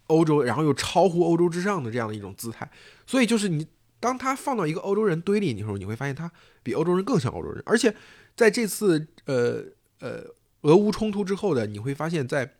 [0.09, 2.70] 欧洲，然后又超乎欧洲之上的这样的一种姿态。
[3.07, 3.66] 所以，就是你
[3.98, 6.31] 当他放到一个欧洲人堆里的时候，你会发现他
[6.62, 7.62] 比欧洲人更像欧洲人。
[7.64, 7.96] 而且，
[8.37, 9.64] 在这次呃
[10.00, 10.27] 呃
[10.61, 12.57] 俄乌冲突之后的，你会发现在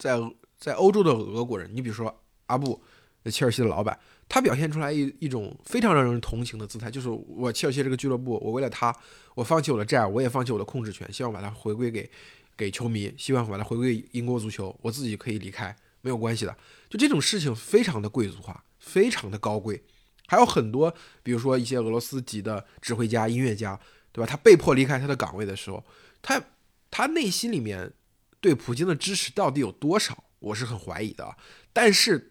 [0.00, 0.18] 在
[0.58, 2.12] 在欧洲的俄国人，你比如说
[2.46, 2.82] 阿布，
[3.26, 3.96] 切尔西的老板。
[4.32, 8.94] 他表现出来一一种非常让人同情的姿态，就是我切尔西这个俱乐部，我为了他，
[9.34, 12.08] 我放弃我的债，我也放弃我的控制权，希望把它回归给
[12.56, 16.56] 给球迷，希望把它回归英国足球，我自己可以离开，没有关系的。
[16.88, 19.82] 就这种事情非常的贵族化，非常的高贵。
[20.28, 23.76] 还有很多，比如说一些俄罗斯籍的指挥家、音乐家，
[24.12, 24.30] 对吧？
[24.30, 25.84] 他被迫离开他的岗位的时候，
[26.22, 26.40] 他
[26.88, 27.92] 他内心里面
[28.40, 30.24] 对普京的支持到底有多少？
[30.38, 31.36] 我是很怀疑的。
[31.72, 32.28] 但是。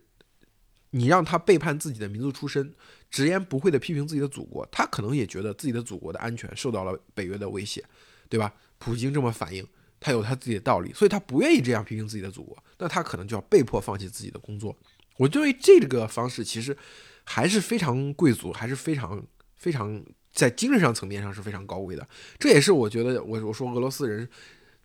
[0.92, 2.74] 你让他背叛自己的民族出身，
[3.12, 7.86] 直言不讳地批评自己的祖国，他可能也觉得自己的祖国的安全受到了北约的威胁，
[8.28, 8.52] 对吧？
[8.80, 9.64] 普京这么反应，
[10.00, 14.76] 他有他自己的道理，所以他不愿意这样批评自己的祖国，那他可能就要被迫放弃自己的工作。
[15.18, 16.76] 我认为这个方式其实
[17.24, 19.24] 还是非常贵族，还是非常
[19.58, 22.10] 非常在精神上层面上是非常高贵的。
[22.40, 24.28] 这也是我觉得我我说俄罗斯人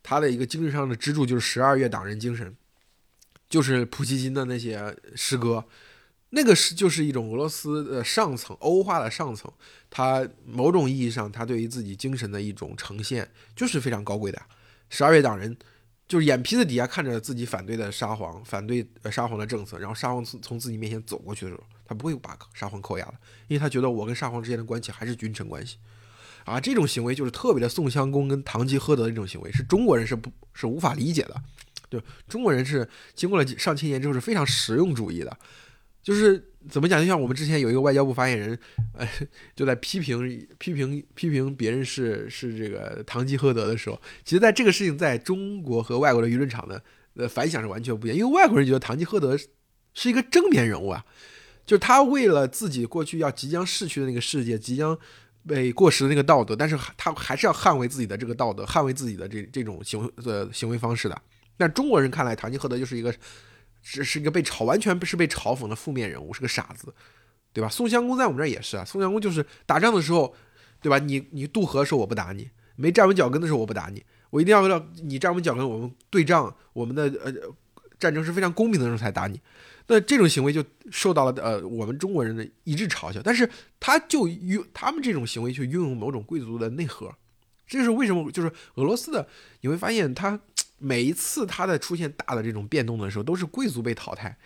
[0.05, 2.55] 他的一个精神上的支柱就是十二月党人精神，
[3.49, 5.65] 就是普希金的那些诗歌。
[6.31, 9.51] 那个是就是一种俄罗斯的上层欧化的上层，
[9.89, 14.43] 他某种意义上，他对于自己精神的一种呈现，就是非常高贵的。
[14.91, 15.57] 十二月党人
[16.09, 23.15] 就是眼皮子底下看着自己反对的沙皇，反对沙皇的政策，然后沙皇从从自己面前走过去的时候，他不会把沙皇扣押的，
[23.47, 25.79] 因为他觉得我跟沙皇之间的关系还是君臣关系
[26.45, 26.61] 啊。
[26.61, 31.35] 这种行为就是特别的宋襄公跟堂吉诃德的这种行为，是中国人是不是无法理解的。
[31.91, 35.37] 就中国人是经过了上千年之后是非常实用主义的。
[36.03, 37.01] 就是怎么讲？
[37.01, 38.59] 就像我们之前有一个外交部发言人，
[38.93, 39.09] 呃，
[39.57, 46.79] 就在批评批评批评别人是是这个堂吉诃德的时候，其实在这个事情在中国和外国的舆论场呢，
[47.15, 48.19] 呃，反响是完全不一样。
[48.19, 49.35] 因为外国人觉得堂吉诃德
[49.95, 51.07] 是一个正面人物啊，
[51.65, 54.99] 就是他为了自己过去要即将逝去的那个世界，即将
[55.47, 61.23] 被过时的那个道德，但是他还是要捍卫自己的这个道德，捍卫自己的这这种行呃行为方式的。
[61.57, 63.15] 但中国人看来，堂吉诃德就是一个。
[63.87, 66.95] 是是一个被嘲，完全不是被嘲讽的负面人物，是个傻子，
[67.53, 67.69] 对吧？
[67.69, 68.83] 宋襄公在我们这儿也是啊。
[68.83, 70.35] 宋襄公就是打仗的时候，
[70.81, 70.99] 对吧？
[70.99, 77.31] 你你渡河的时候我不打你，没站稳脚跟的时候我不打你，我一定要让你站稳脚跟，我们对仗，我们的呃
[78.01, 79.39] 战争是非常公平的时候才打你。
[79.87, 87.15] 那这种行为就受到了呃我们中国人的一致嘲笑，但是他就拥他们这种行为就拥有某种贵族的内核，
[87.67, 89.29] 这就是为什么就是俄罗斯的
[89.61, 90.41] 你会发现他。
[90.77, 94.37] 每一次他的出现大的这种变动的时候，都是贵族被淘汰，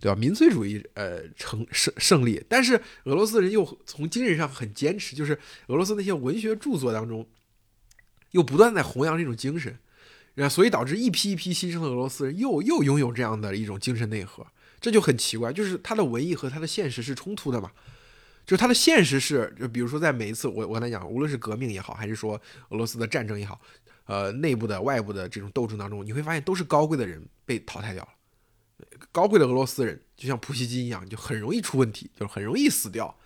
[0.00, 0.16] 对吧？
[0.16, 7.26] 民粹主义呃成胜胜利，但是俄罗斯人又从精神上很坚持，就是俄罗斯那些文学著作当中，
[8.30, 9.76] 又不断在弘扬这种精神，
[10.34, 14.46] 然后所以导致一批一批新生的俄罗斯人又又拥有这样的一种精神内核，
[14.82, 17.70] 这就很奇怪，就是他的文艺和他的现实是冲突的嘛。
[18.44, 22.34] 就是他的现实是，就比如说在每一次我我跟他讲，无论是革命也好，还是说
[22.70, 23.60] 俄罗斯的战争也好，
[24.06, 28.08] 呃，内部的、外部的这种斗争当中，你会发现都是高贵的人被淘汰掉了。
[29.12, 33.16] 高贵的俄罗斯人就像普希金一样，就很容易出问题，就是很容易死掉。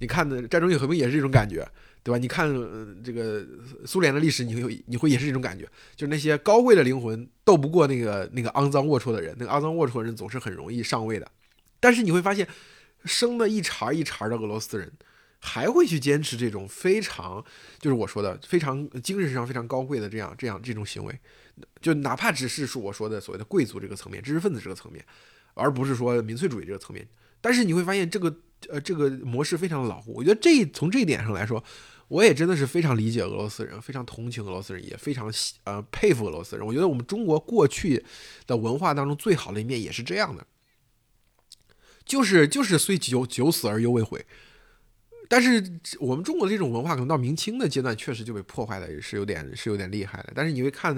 [0.00, 1.64] 你看的《战争与和平》也是这种感觉，
[2.06, 2.18] 对吧？
[2.18, 2.48] 你看
[3.02, 3.44] 这个
[3.84, 11.28] 苏联的历史，你会你会也是这种感觉，就是那些高贵的灵魂斗不过那个那个肮脏龌龊的人，那个肮脏龌龊的人总是很容易上位的。
[11.80, 12.46] 但是你会发现。
[13.04, 14.90] 生的一茬一茬的俄罗斯人，
[15.38, 17.44] 还会去坚持这种非常，
[17.78, 21.16] 就是我说的非常精神上非常高贵的这样这样这种行为，
[21.80, 25.04] 就哪怕只是说我说的所谓的贵族这个层面、知识分子这个层面，
[25.54, 27.06] 而不是说民粹主义这个层面。
[27.40, 28.36] 但是你会发现这个
[28.68, 30.12] 呃这个模式非常的牢固。
[30.12, 31.62] 我觉得这从这一点上来说，
[32.08, 36.64] 我也真的是非常理解俄罗斯人，非常同情俄罗斯人，也非常喜呃佩服俄罗斯人。
[36.64, 38.04] 我觉得我们中国过去
[38.46, 40.46] 的文化当中最好的一面也是这样的。
[42.04, 44.24] 就是就是虽九九死而犹未悔，
[45.28, 50.32] 但是我们中国的这种文化可能到明清的阶段确实就被破坏的是有点是有点厉害的。
[50.32, 50.96] 但是你会看，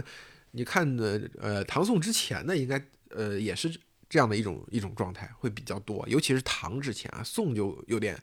[0.51, 3.75] 你看的呃唐宋之前的应该呃也是
[4.09, 8.19] 这样的一种一种状态会比较多，尤其是唐之前啊，宋就有点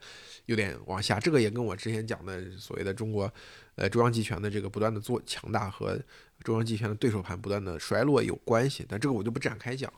[0.48, 1.20] 有点往下。
[1.20, 3.32] 这个也跟我之前讲的所谓的中国
[3.76, 6.00] 呃中央集权的这个不断的做强大和
[6.44, 8.86] 中央集权的对手盘不断的衰落有关系。
[8.90, 9.92] 但这个我就不展开讲。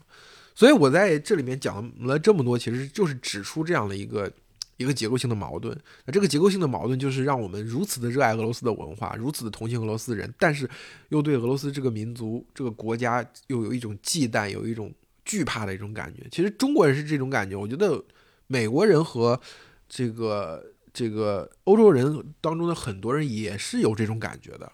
[0.53, 4.31] 所以我在这里面讲了这么多，其实就是指出这样的一个
[4.77, 5.79] 一个结构性的矛盾。
[6.03, 10.69] 那这个结构性的矛盾就是让我们如此的热爱俄罗斯的文化，如此的同情俄罗斯人，但是
[11.09, 14.91] 又对俄罗斯这个民族、这个国家又有一种忌惮、有一种
[15.27, 16.25] 惧怕的一种感觉。
[16.31, 18.03] 其实中国人是这种感觉，我觉得
[18.47, 19.39] 美国人和
[19.87, 24.71] 这个这个欧洲人当中的很多人也是有这种感觉的，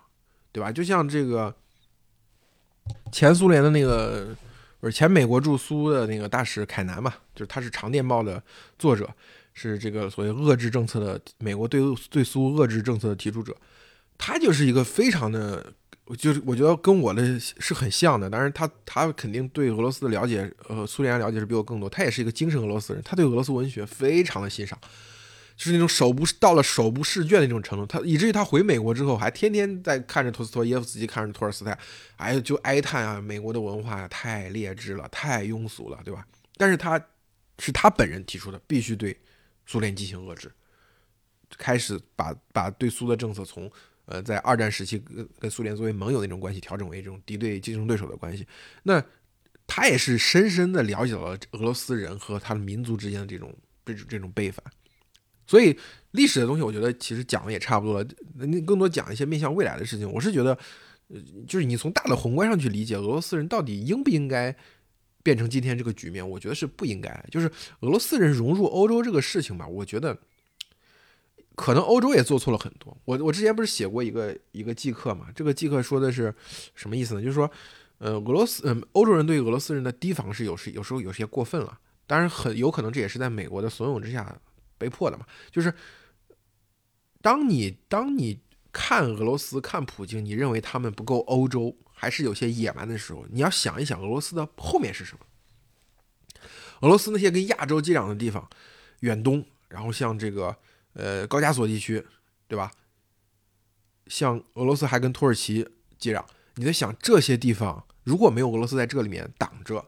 [0.54, 0.72] 对吧？
[0.72, 1.54] 就像这个
[3.12, 4.34] 前苏联的那个。
[4.80, 8.44] 不是前美国驻苏的那个大使凯南嘛，就是他是长电报的
[8.78, 9.10] 作者，
[9.54, 13.56] 是这个所谓遏制政策的美国对对苏遏制政策的提出者，
[14.18, 15.72] 他就是一个非常的，
[16.18, 24.78] 就是我觉得跟我的是很像的，当然他他肯定对俄罗斯的了解，呃，苏联了解是比我更多，他也是一个精神俄罗斯人，他对俄罗斯文学非常的欣赏。
[25.56, 31.78] 就是那种手不到了手不释卷的那种程度，他以至于他回美国之后还天天在看着托斯托耶夫斯基，看着托尔斯泰，
[32.18, 36.26] 哎，就哀叹啊，美国的文化太劣质了，太庸俗了，对吧？
[36.58, 37.00] 但是他
[37.60, 39.16] 是他本人提出的，必须对
[39.68, 40.52] 苏联进行遏制，
[41.56, 43.72] 开始把把对苏的政策从
[44.06, 48.46] 呃在二战时期跟跟苏联作为盟友那种关系调整为这种敌对竞争对手的关系。
[48.84, 49.04] 那
[49.66, 54.64] 他也是深深的了解到了俄罗斯人和他的民族之间的这种这种这种背反。
[55.46, 55.78] 所以
[56.12, 58.10] 历史的东西，我觉得其实讲的也差不多了。
[58.36, 60.58] 你更多讲一些面向未来的事情，我是觉得，
[61.46, 64.56] 就是你从大的宏观上去理解俄罗斯人到底应不应该
[65.22, 67.26] 变成今天这个局面，我觉得是不应该。
[67.30, 67.48] 就是
[67.82, 70.18] 俄罗斯人融入欧洲这个事情吧，我觉得
[71.56, 72.96] 可能欧洲也做错了很多。
[73.06, 75.28] 我我之前不是写过一个一个季课嘛？
[75.36, 76.34] 这个季课说的是
[76.76, 77.22] 什么意思呢？
[77.22, 77.50] 就是说，
[77.98, 81.80] 呃，俄罗斯，嗯，欧洲人对俄罗斯人的提防是有时有时候有些过分了。
[82.08, 84.40] 当然，很有可能这也是在美国的怂恿之下。
[84.76, 85.74] 被迫的嘛，就是
[87.22, 88.42] 当你当你
[88.74, 95.26] 看俄罗斯看普京，你认为他们不够欧洲，还是有些野蛮的时候，你要想一想俄罗斯的后面是什么？
[96.82, 98.46] 俄罗斯那些跟亚洲接壤的地方，
[99.02, 100.54] 远东，然后像这个
[100.94, 102.06] 呃高加索地区，
[102.48, 102.72] 对吧？
[104.08, 106.24] 像俄罗斯还跟土耳其接壤，
[106.56, 109.86] 你在想这些地方如果没有俄罗斯在这里面挡着，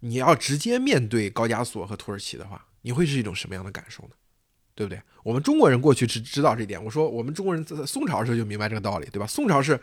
[0.00, 4.10] 你要直接面对高加索和土耳其的话，你会是一种什么样的感受呢？
[4.74, 5.00] 对不对？
[5.22, 6.84] 我们中国人过去只知道这一点。
[6.84, 9.26] 我说我们中国人在宋朝时候就明白这个道理，对吧？
[9.26, 9.80] 宋朝是，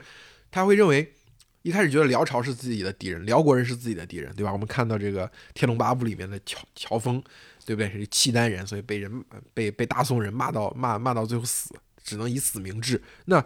[0.52, 1.14] 他会认为
[1.62, 4.52] 一开始觉得辽朝是自己的敌人，辽国人是自己的敌人，对吧？
[4.52, 7.24] 我们看到这个《天龙八部》里面的乔乔峰，
[7.66, 7.90] 对不对？
[7.92, 13.02] 是契丹人，所以被人被被大宋人骂到骂骂到最后死，只能以死明志。
[13.26, 13.44] 那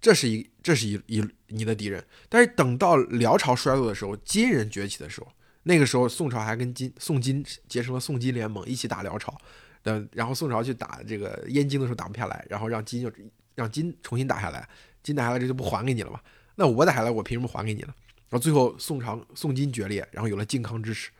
[0.00, 2.04] 这是一这是一一你的敌人。
[2.28, 5.28] 但是等到辽朝衰落的时候，金人崛起的时候，
[5.64, 9.36] 那个时候宋朝还跟金宋金结成了宋金联盟，一起打辽朝。
[9.84, 13.10] 嗯，然后宋朝去打这个燕京的时候打不下来，然后让金就
[13.54, 14.68] 让金重新打下来，
[15.02, 16.20] 金打下来这就不还给你了嘛？
[16.56, 17.94] 那我打下来我凭什么还给你呢？
[18.28, 21.10] 然后最后宋朝宋金决裂，然后有了靖康之耻。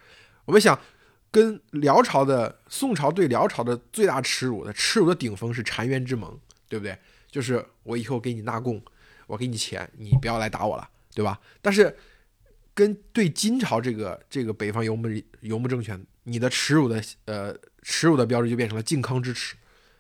[0.45, 0.79] 我们想
[1.31, 6.99] 跟辽朝的宋朝对辽朝的最大耻辱的耻辱的顶峰是澶渊之盟，对不对？
[7.31, 8.83] 就是我以后给你纳贡，
[9.27, 11.41] 我给你钱，你不要来打我了，对吧？
[11.61, 11.97] 但是
[12.75, 15.09] 跟对金朝这个这个北方游牧
[15.41, 17.57] 游牧政权，你的耻辱的呃。
[17.81, 19.57] 耻辱的标志就变成了靖康之耻，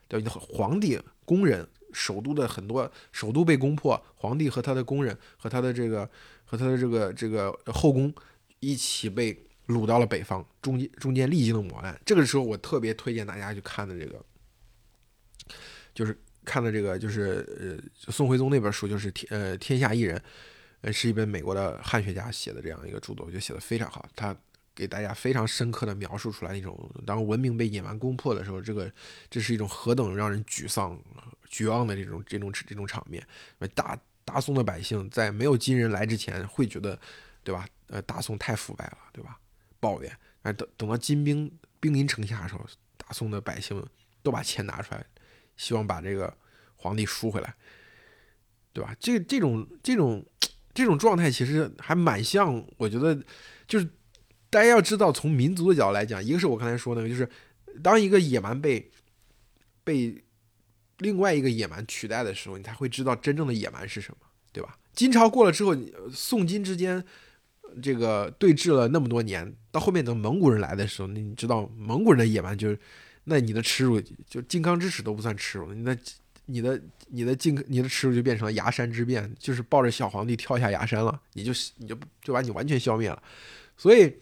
[0.09, 0.31] 对吧？
[0.31, 6.07] 皇帝、工人、首都的很多首都被攻破，皇帝和他的工人和他的这个
[6.45, 8.12] 和他的这个这个后宫
[8.61, 11.99] 一起被掳到了北方，中间中间历经了磨难。
[12.05, 14.25] 这个时候，我特别推荐大家去看的这个，
[15.95, 20.21] 就是看的这个，就是呃宋徽宗那本书，就是天呃天下一人，
[20.81, 24.09] 呃是一本美国的汉学家写的这样一个著作，我觉得写的非常好。
[24.16, 24.35] 他
[24.75, 28.91] 给大家非常深刻的描述出来那种当文明被野蛮攻破的时候，这个
[29.29, 30.99] 这是一种何等让人沮丧、
[31.51, 33.23] 绝望的这种这种这种场面。
[33.75, 36.99] 大大宋的百姓在没有金人来之前，会觉得，
[37.43, 37.66] 对吧？
[37.89, 39.39] 呃，大宋太腐败了，对吧？
[39.81, 40.18] 抱怨。
[40.43, 41.51] 哎，等等到金兵
[41.81, 42.64] 兵临城下的时候，
[42.97, 43.85] 大宋的百姓
[44.22, 45.05] 都把钱拿出来，
[45.57, 46.33] 希望把这个
[46.76, 47.55] 皇帝赎回来，
[48.72, 48.95] 对吧？
[48.99, 50.24] 这这种这种
[50.74, 53.22] 这种状态其实还蛮像，我觉得
[53.66, 53.89] 就是。
[54.51, 57.29] 大家要知道，从民族的角度来讲，一个是我刚才说那个，就是
[57.83, 58.91] 当一个野蛮被
[59.85, 60.24] 被
[61.01, 64.79] 另外一个野蛮取代的时候，你才会知道真正的野蛮是什么，对吧？
[64.95, 65.76] 金朝过了之后，
[66.11, 67.05] 宋金之间
[67.83, 72.79] 这个对峙了那么多年，到后面等蒙古人来的时候，你知道蒙古人的野蛮就是，
[73.25, 75.99] 那你的耻辱就靖康之耻都不算耻辱，你的
[76.47, 83.23] 你的你的靖你的耻辱就变成了崖山之变，就是抱着小皇帝跳下崖山了，你就你就就把你完全消灭了，
[83.77, 84.14] 所以。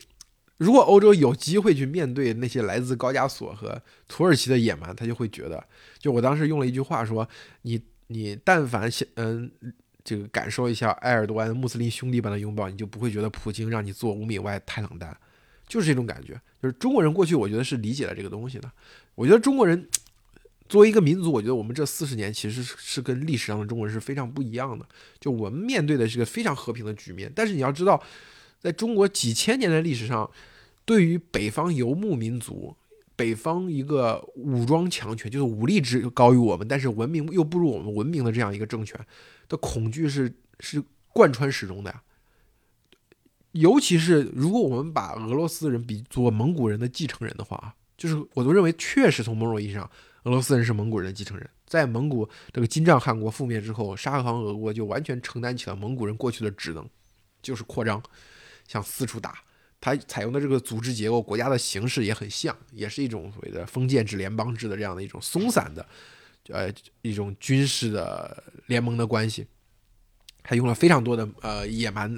[0.58, 3.78] 如果欧洲有机会去面对那些来自高加索和
[4.08, 5.62] 土耳其的野蛮，他就会觉得，
[5.98, 7.28] 就我当时用了一句话说
[7.60, 9.52] ：“你你但凡想嗯
[10.06, 15.14] 这个感受一下埃尔多安穆斯林兄弟般的拥抱，你就不会觉得普京让你坐五米外太冷淡，
[15.66, 16.40] 就是这种感觉。
[16.62, 18.70] 就是中国人过去我觉得是理解了这个东西的。
[19.16, 19.88] 我觉得中国人
[20.68, 24.86] 作为一个民族，我觉得我们这四十年其实是跟历史上的中国人是非常不一样的。
[25.20, 28.02] 就我们面对的是个非常和平的局面，但是你要知道。
[28.58, 30.28] 在中国几千年的历史上，
[30.84, 32.74] 对于北方游牧民族、
[33.16, 39.00] 北方一个武装强权，就是武力值高于我们，但是文明又不如我们文明的这样一个政权
[39.48, 42.02] 的恐惧是是贯穿始终的呀。
[43.52, 49.90] 尤其是如果我们把俄罗斯人比作蒙古人的继承人的话啊，就是我都认为确实从某种意义上，
[50.24, 51.48] 俄罗斯人是蒙古人的继承人。
[51.66, 56.88] 在蒙古这个金帐汗国覆灭之后，沙俄俄国就完全承担起了蒙古人过去的职能，
[57.42, 58.02] 就是扩张。
[58.68, 59.38] 向四处打，
[59.86, 65.86] 它采用的这个组织结构、国家的形式也很像，也是一种所谓的封建制、联邦制的这样的一种松散的，
[66.48, 66.68] 呃，
[67.02, 69.46] 一种军事的联盟的关系。
[70.42, 72.12] 他用了非常多的呃野蛮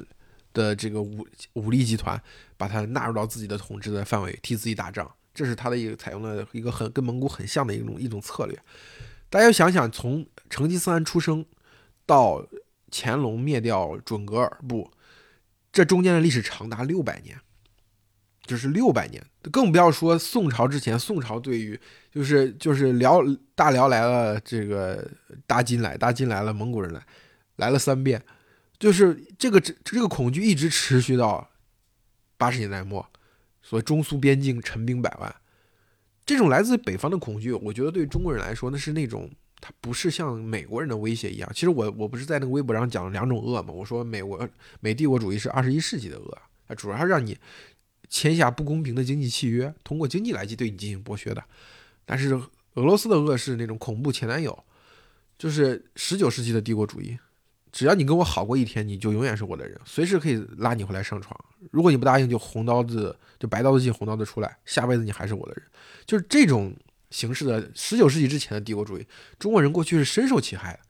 [0.54, 2.18] 的这个武武力集团，
[2.56, 5.14] 把它纳入到自己的统治的范围，替自己打仗。
[5.34, 8.58] 这是他的一个采用的一个很跟蒙古很像的一种一种策略。
[9.28, 11.44] 大家想想，从成吉思汗出生
[12.06, 12.42] 到
[12.90, 14.90] 乾隆灭掉准噶尔部。
[15.70, 17.38] 这中间的历史长达六百年，
[18.48, 19.22] 就是六百年，
[19.52, 20.98] 更不要说宋朝之前。
[20.98, 21.78] 宋朝对于
[22.10, 23.20] 就是就是辽
[23.54, 25.08] 大辽来了，这个
[25.46, 27.00] 大金来，大金来了，蒙古人来，
[27.56, 28.20] 来了三遍，
[28.78, 31.48] 就是这个这这个恐惧一直持续到
[32.36, 33.06] 八十年代末，
[33.62, 35.32] 所以中苏边境陈兵百万，
[36.26, 39.30] 这种来自北方的恐惧，我觉得对中国人来说，那是那种。
[39.60, 41.50] 它不是像美国人的威胁一样。
[41.52, 43.72] 其实我我不是在那个微博上讲了两种恶吗？
[43.72, 46.38] 我说美国美帝国主义是二十一世纪的恶，
[46.68, 47.36] 它主要是让你
[48.08, 51.42] 签下不公平的经济契约，通过经济来去对你进行剥削的。
[52.04, 52.34] 但是
[52.74, 54.58] 俄罗斯的恶是那种恐怖前男友，
[55.38, 57.18] 就是十九世纪的帝国主义。
[57.70, 61.38] 只要你跟我好过一天，你就永远是我的人，随时可以拉你回来上床。
[61.70, 65.62] 如果你不答应，就红刀子就白刀子进红刀子出来，下辈子你还是我的人。
[66.06, 66.74] 就是这种。
[67.10, 69.06] 形式的十九世纪之前的帝国主义，
[69.38, 70.80] 中国人过去是深受其害的，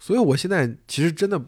[0.00, 1.40] 所以我现在其实真的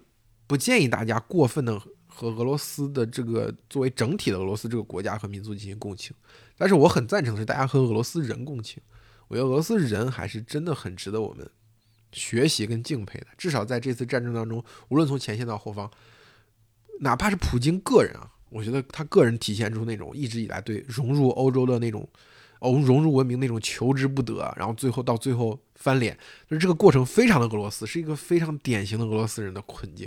[0.47, 1.83] 不建议大家过分的
[2.21, 6.14] 和俄罗斯的这个作为整体的俄罗斯这个国家和民族进行共情，
[6.59, 8.83] 但是我很赞成的是大家和俄罗斯人共情，
[9.29, 11.49] 我觉得俄罗斯人还是真的很值得我们
[12.12, 15.91] 学习跟敬佩的，至少在这次战争当中，无论从前线到后方，
[17.01, 22.09] 哪怕是普京个人啊，我觉得他个人体现出那种一直以来对融入欧洲的那种。
[22.62, 26.14] 哦，融入文明那种求之不得，然后最后到最后翻脸，
[26.47, 30.07] 就是这个过程非常的俄罗斯，是一个非常典型的俄罗斯人的困境，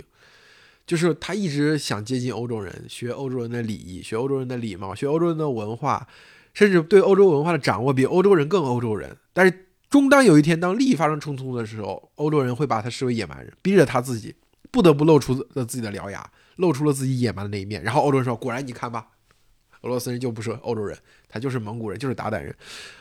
[0.86, 6.06] 就是他一直想接近欧洲人，学欧洲人的礼仪，学欧洲人的礼貌，学欧洲人的文化，
[6.52, 9.16] 甚至对欧洲文化的掌握比欧洲人更欧洲人。
[9.32, 14.34] 但是终当有一天，当利益发生冲突的时候，欧洲人会把他视为野蛮人，逼着他自己
[14.70, 17.82] 不得不露出了自己的獠牙，露出了自己野蛮的那一面。
[17.82, 19.08] 然后欧洲人说：“果然，你看吧。”
[19.82, 20.96] 俄罗斯人就不是欧洲人，
[21.28, 22.56] 他就是蒙古人，就是鞑靼人。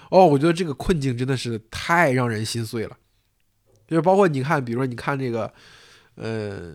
[0.10, 2.98] 哦，我觉得这个困境真的是太让人心碎了。
[3.88, 5.54] 就是包括你看，比如说你看这个，
[6.16, 6.74] 呃，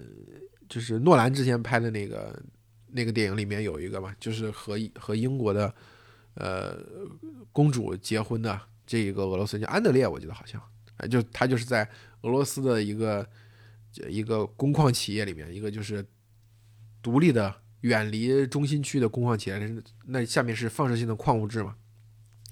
[0.68, 2.42] 就是诺兰之前拍的那个
[2.88, 5.74] 那个电影里面有一个嘛，就是和和英国的
[6.34, 6.78] 呃
[7.52, 10.62] 公主结婚的这一个俄罗斯叫安德烈，我记得好像，
[10.98, 11.88] 哎，就他就是在
[12.22, 13.26] 俄罗斯的一个
[14.08, 16.04] 一个工矿企业里面，一个就是
[17.02, 17.54] 独立的。
[17.82, 21.76] 远离中心区的工矿企业，那下面是放射性的矿物质嘛，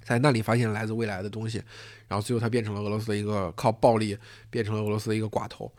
[0.04, 1.60] 在那里发现来自未来的东西，
[2.06, 4.16] 然后最后他变成了俄罗斯的一个靠暴力
[4.50, 5.74] 变成了俄罗斯的一个寡头，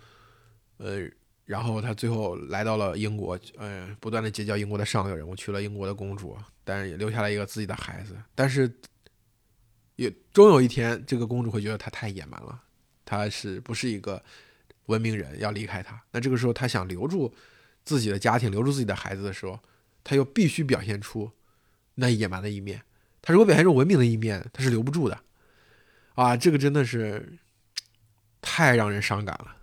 [0.80, 1.10] 呃，
[1.48, 8.72] 然后他最后来到了英国，呃，不断的结交英国的上流人物，娶了英国的公主，但是也留下了一个自己的孩子，但是
[9.96, 12.62] 也终有一天，这个公主会觉得他太野蛮了，
[13.04, 14.24] 他是不是一个
[14.86, 17.34] 文明人，要离开他，那这个时候他想留住。
[17.88, 19.58] 自己的家庭留住自己的孩子的时候，
[20.04, 21.32] 他又必须表现出
[21.96, 22.84] 那野蛮的一面。
[23.22, 25.18] 他如果表现出文明的一面，他是留不住的。
[26.16, 27.40] 啊，这个真的是
[28.42, 29.56] 太让人伤感了。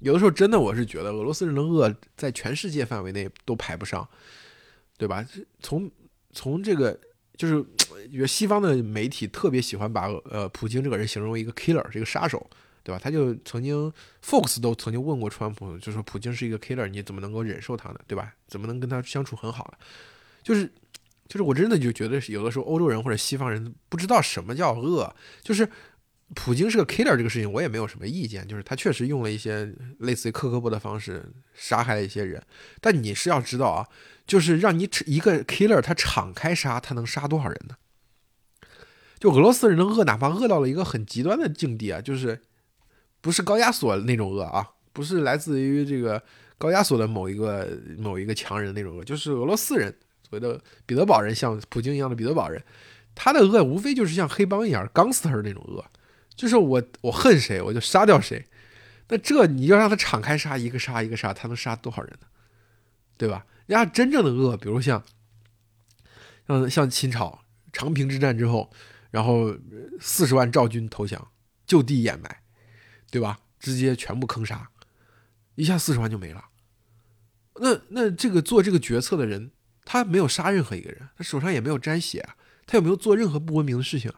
[0.00, 4.08] 有的时候，真的我是觉得俄罗斯人的恶在全世界范围内都排不上，
[4.96, 5.26] 对吧？
[5.60, 5.90] 从
[6.32, 6.98] 从这个
[7.36, 7.64] 就是，
[8.10, 12.48] 觉得西方的媒体特别喜欢把呃普京这个人形容为一个 killer，是一个杀手。
[12.84, 12.98] 对吧？
[12.98, 13.92] 他就曾经
[14.24, 18.00] ，Fox 都曾经问过川普，就说普京是一个 killer，你怎么能够忍受他呢？
[18.06, 18.32] 对吧？
[18.46, 19.78] 怎么能跟他相处很好呢？
[20.42, 20.64] 就是，
[21.26, 25.14] 就是我真的就觉得有的时候欧洲人或者西方人不知道什么叫恶。
[25.42, 25.68] 就是
[26.34, 28.46] 普京是个 killer 这个事情，我也没有什么意见。
[28.46, 31.24] 就是他确实用了一些类似于克格勃的方式
[31.54, 32.42] 杀害了一些人，
[32.80, 33.86] 但你是要知道啊，
[34.26, 37.76] 就是让你一个 killer 他敞开杀，他能杀多少人呢？
[39.18, 42.40] 就俄罗斯人的恶，哪怕恶到了一个很极端的境地啊，就是。
[43.20, 46.22] 不是高加索那种恶啊，不是来自于这个
[46.56, 47.68] 高加索的某一个
[47.98, 52.62] 某一个强人那种恶，就是俄罗斯人所谓的彼得堡人，像普京一样的彼得堡人，
[53.16, 55.84] 他的恶无非就是像黑帮一样，gangster 那种恶，
[56.38, 58.46] 就是我我恨谁我就杀掉谁。
[59.08, 62.26] 那这你要让他敞开杀，一个杀一个杀，他能杀多少人呢？
[63.18, 63.44] 对吧？
[63.66, 65.04] 人家真正的恶，比如像
[66.46, 68.70] 像像秦朝长平之战之后，
[69.10, 69.56] 然后
[70.00, 71.28] 四十万赵军投降，
[71.66, 72.42] 就地掩埋。
[73.10, 73.40] 对吧？
[73.58, 74.68] 直接全部坑杀，
[75.54, 76.44] 一下四十万就没了。
[77.54, 79.50] 那那这个做这个决策的人，
[79.86, 82.28] 他没有杀任何一个人，他手上也没有沾血，
[82.66, 84.12] 他也没有做任何不文明的事情，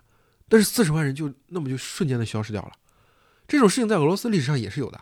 [0.50, 2.72] 但是四十万人就那么就瞬间的消失掉了。
[3.48, 4.98] 这种事情在俄罗斯历史上也是有的，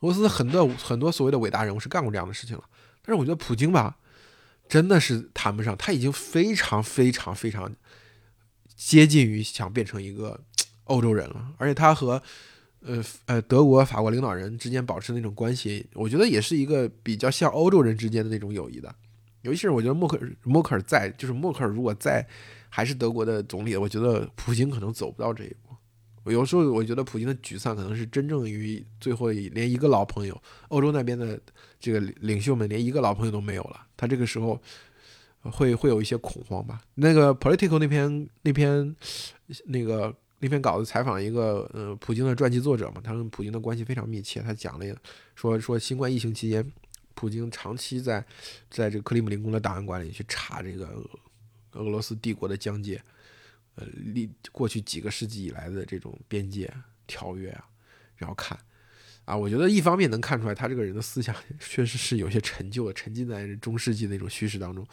[0.00, 2.64] 俄罗斯很多很多所谓的伟大人物是干过这样的事情了。
[3.02, 3.96] 但是我觉得普京吧，
[4.68, 7.74] 真的是谈不上，他已经非常非常非常
[8.76, 10.38] 接近于想变成一个
[10.84, 12.22] 欧洲人了，而且他和。
[12.84, 18.92] 呃呃，德国、法国领导人之间保持那种关系，我觉得也是一个比较像欧洲人之间的那种友谊的。
[19.42, 22.26] 尤其是我觉得默克尔默克尔在，就是默克尔如果在，
[22.74, 26.32] 还是德国的总理，我觉得普京可能走不到这一步。
[26.32, 31.38] 有时候我觉得普京的沮丧可能是真正于最后连一个老朋友，欧洲那边的
[31.78, 34.58] 这个领袖们连一个老朋友都没有了，他这个时候
[35.42, 36.80] 会会有一些恐慌吧。
[36.94, 38.96] 那个 Political 那篇那篇
[39.66, 40.16] 那个。
[40.44, 44.40] 那篇稿子采访一个呃普京的传记作者嘛，他跟普京的关系非常密切。
[44.40, 44.96] 他讲了
[45.36, 46.68] 说说新冠疫情期间，
[47.14, 48.18] 普京长期在
[48.68, 51.00] 在这个克里姆林宫的档案馆里去查这个
[51.72, 53.02] 俄罗斯帝国的疆界，
[53.74, 56.72] 呃历过去几个世纪以来的这种边界
[57.06, 57.64] 条约啊，
[58.16, 58.58] 然后看
[59.24, 64.86] 啊，我觉得一方面能看出来他这个人的思想 确实是有些陈旧的，沉浸在中世纪那种叙事当中。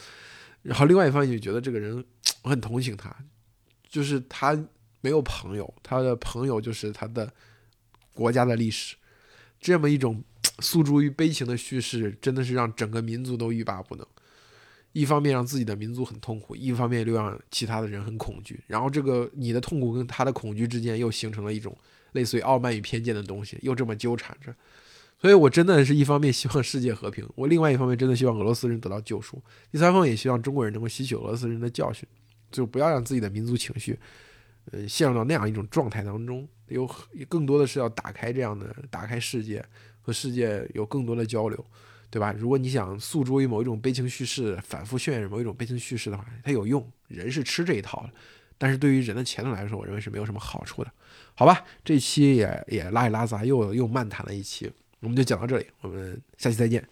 [0.61, 2.03] 然后另外一方面就觉得这个人
[2.41, 3.15] 我很同情他，
[3.87, 4.61] 就是他。
[5.01, 7.33] 没有朋友，他的朋友就是他的
[8.13, 8.97] 国家的历史。
[9.57, 10.21] 这么一种
[10.59, 14.05] 诉诸于悲情的叙事，真的是让整个民族都欲罢不能。
[14.91, 18.59] 一方面让自己的民族很痛苦，一方面又让其他的人很恐惧。
[18.67, 21.75] 然后这个你的痛苦跟他的恐惧之间又形成了一种
[22.13, 24.53] 类似于傲慢与偏见的东西，又这么纠缠着。
[25.21, 29.41] 所以我真的是一方面希望世界和平，我另外一方面真的希望俄罗斯人得到救赎。
[29.71, 32.07] 第三方也希望中国人能够吸取俄罗斯人的教训，
[32.49, 33.99] 就不要让自己的民族情绪。
[34.71, 36.87] 呃，陷入到那样一种状态当中，有
[37.27, 39.65] 更多的是要打开这样的，打开世界
[40.01, 41.65] 和世界有更多的交流，
[42.09, 42.33] 对吧？
[42.37, 48.09] 如果你想诉诸于某一种悲情叙事，反复渲染某一种悲情叙事的话，它有用，人是吃这一套的。
[48.57, 50.91] 但是对于人的前途来说，我认为是没有什么好处的。
[51.35, 56.85] 好吧，这期也也拉里拉杂，又又漫谈了一期，我们就讲到这里，我们下期再见。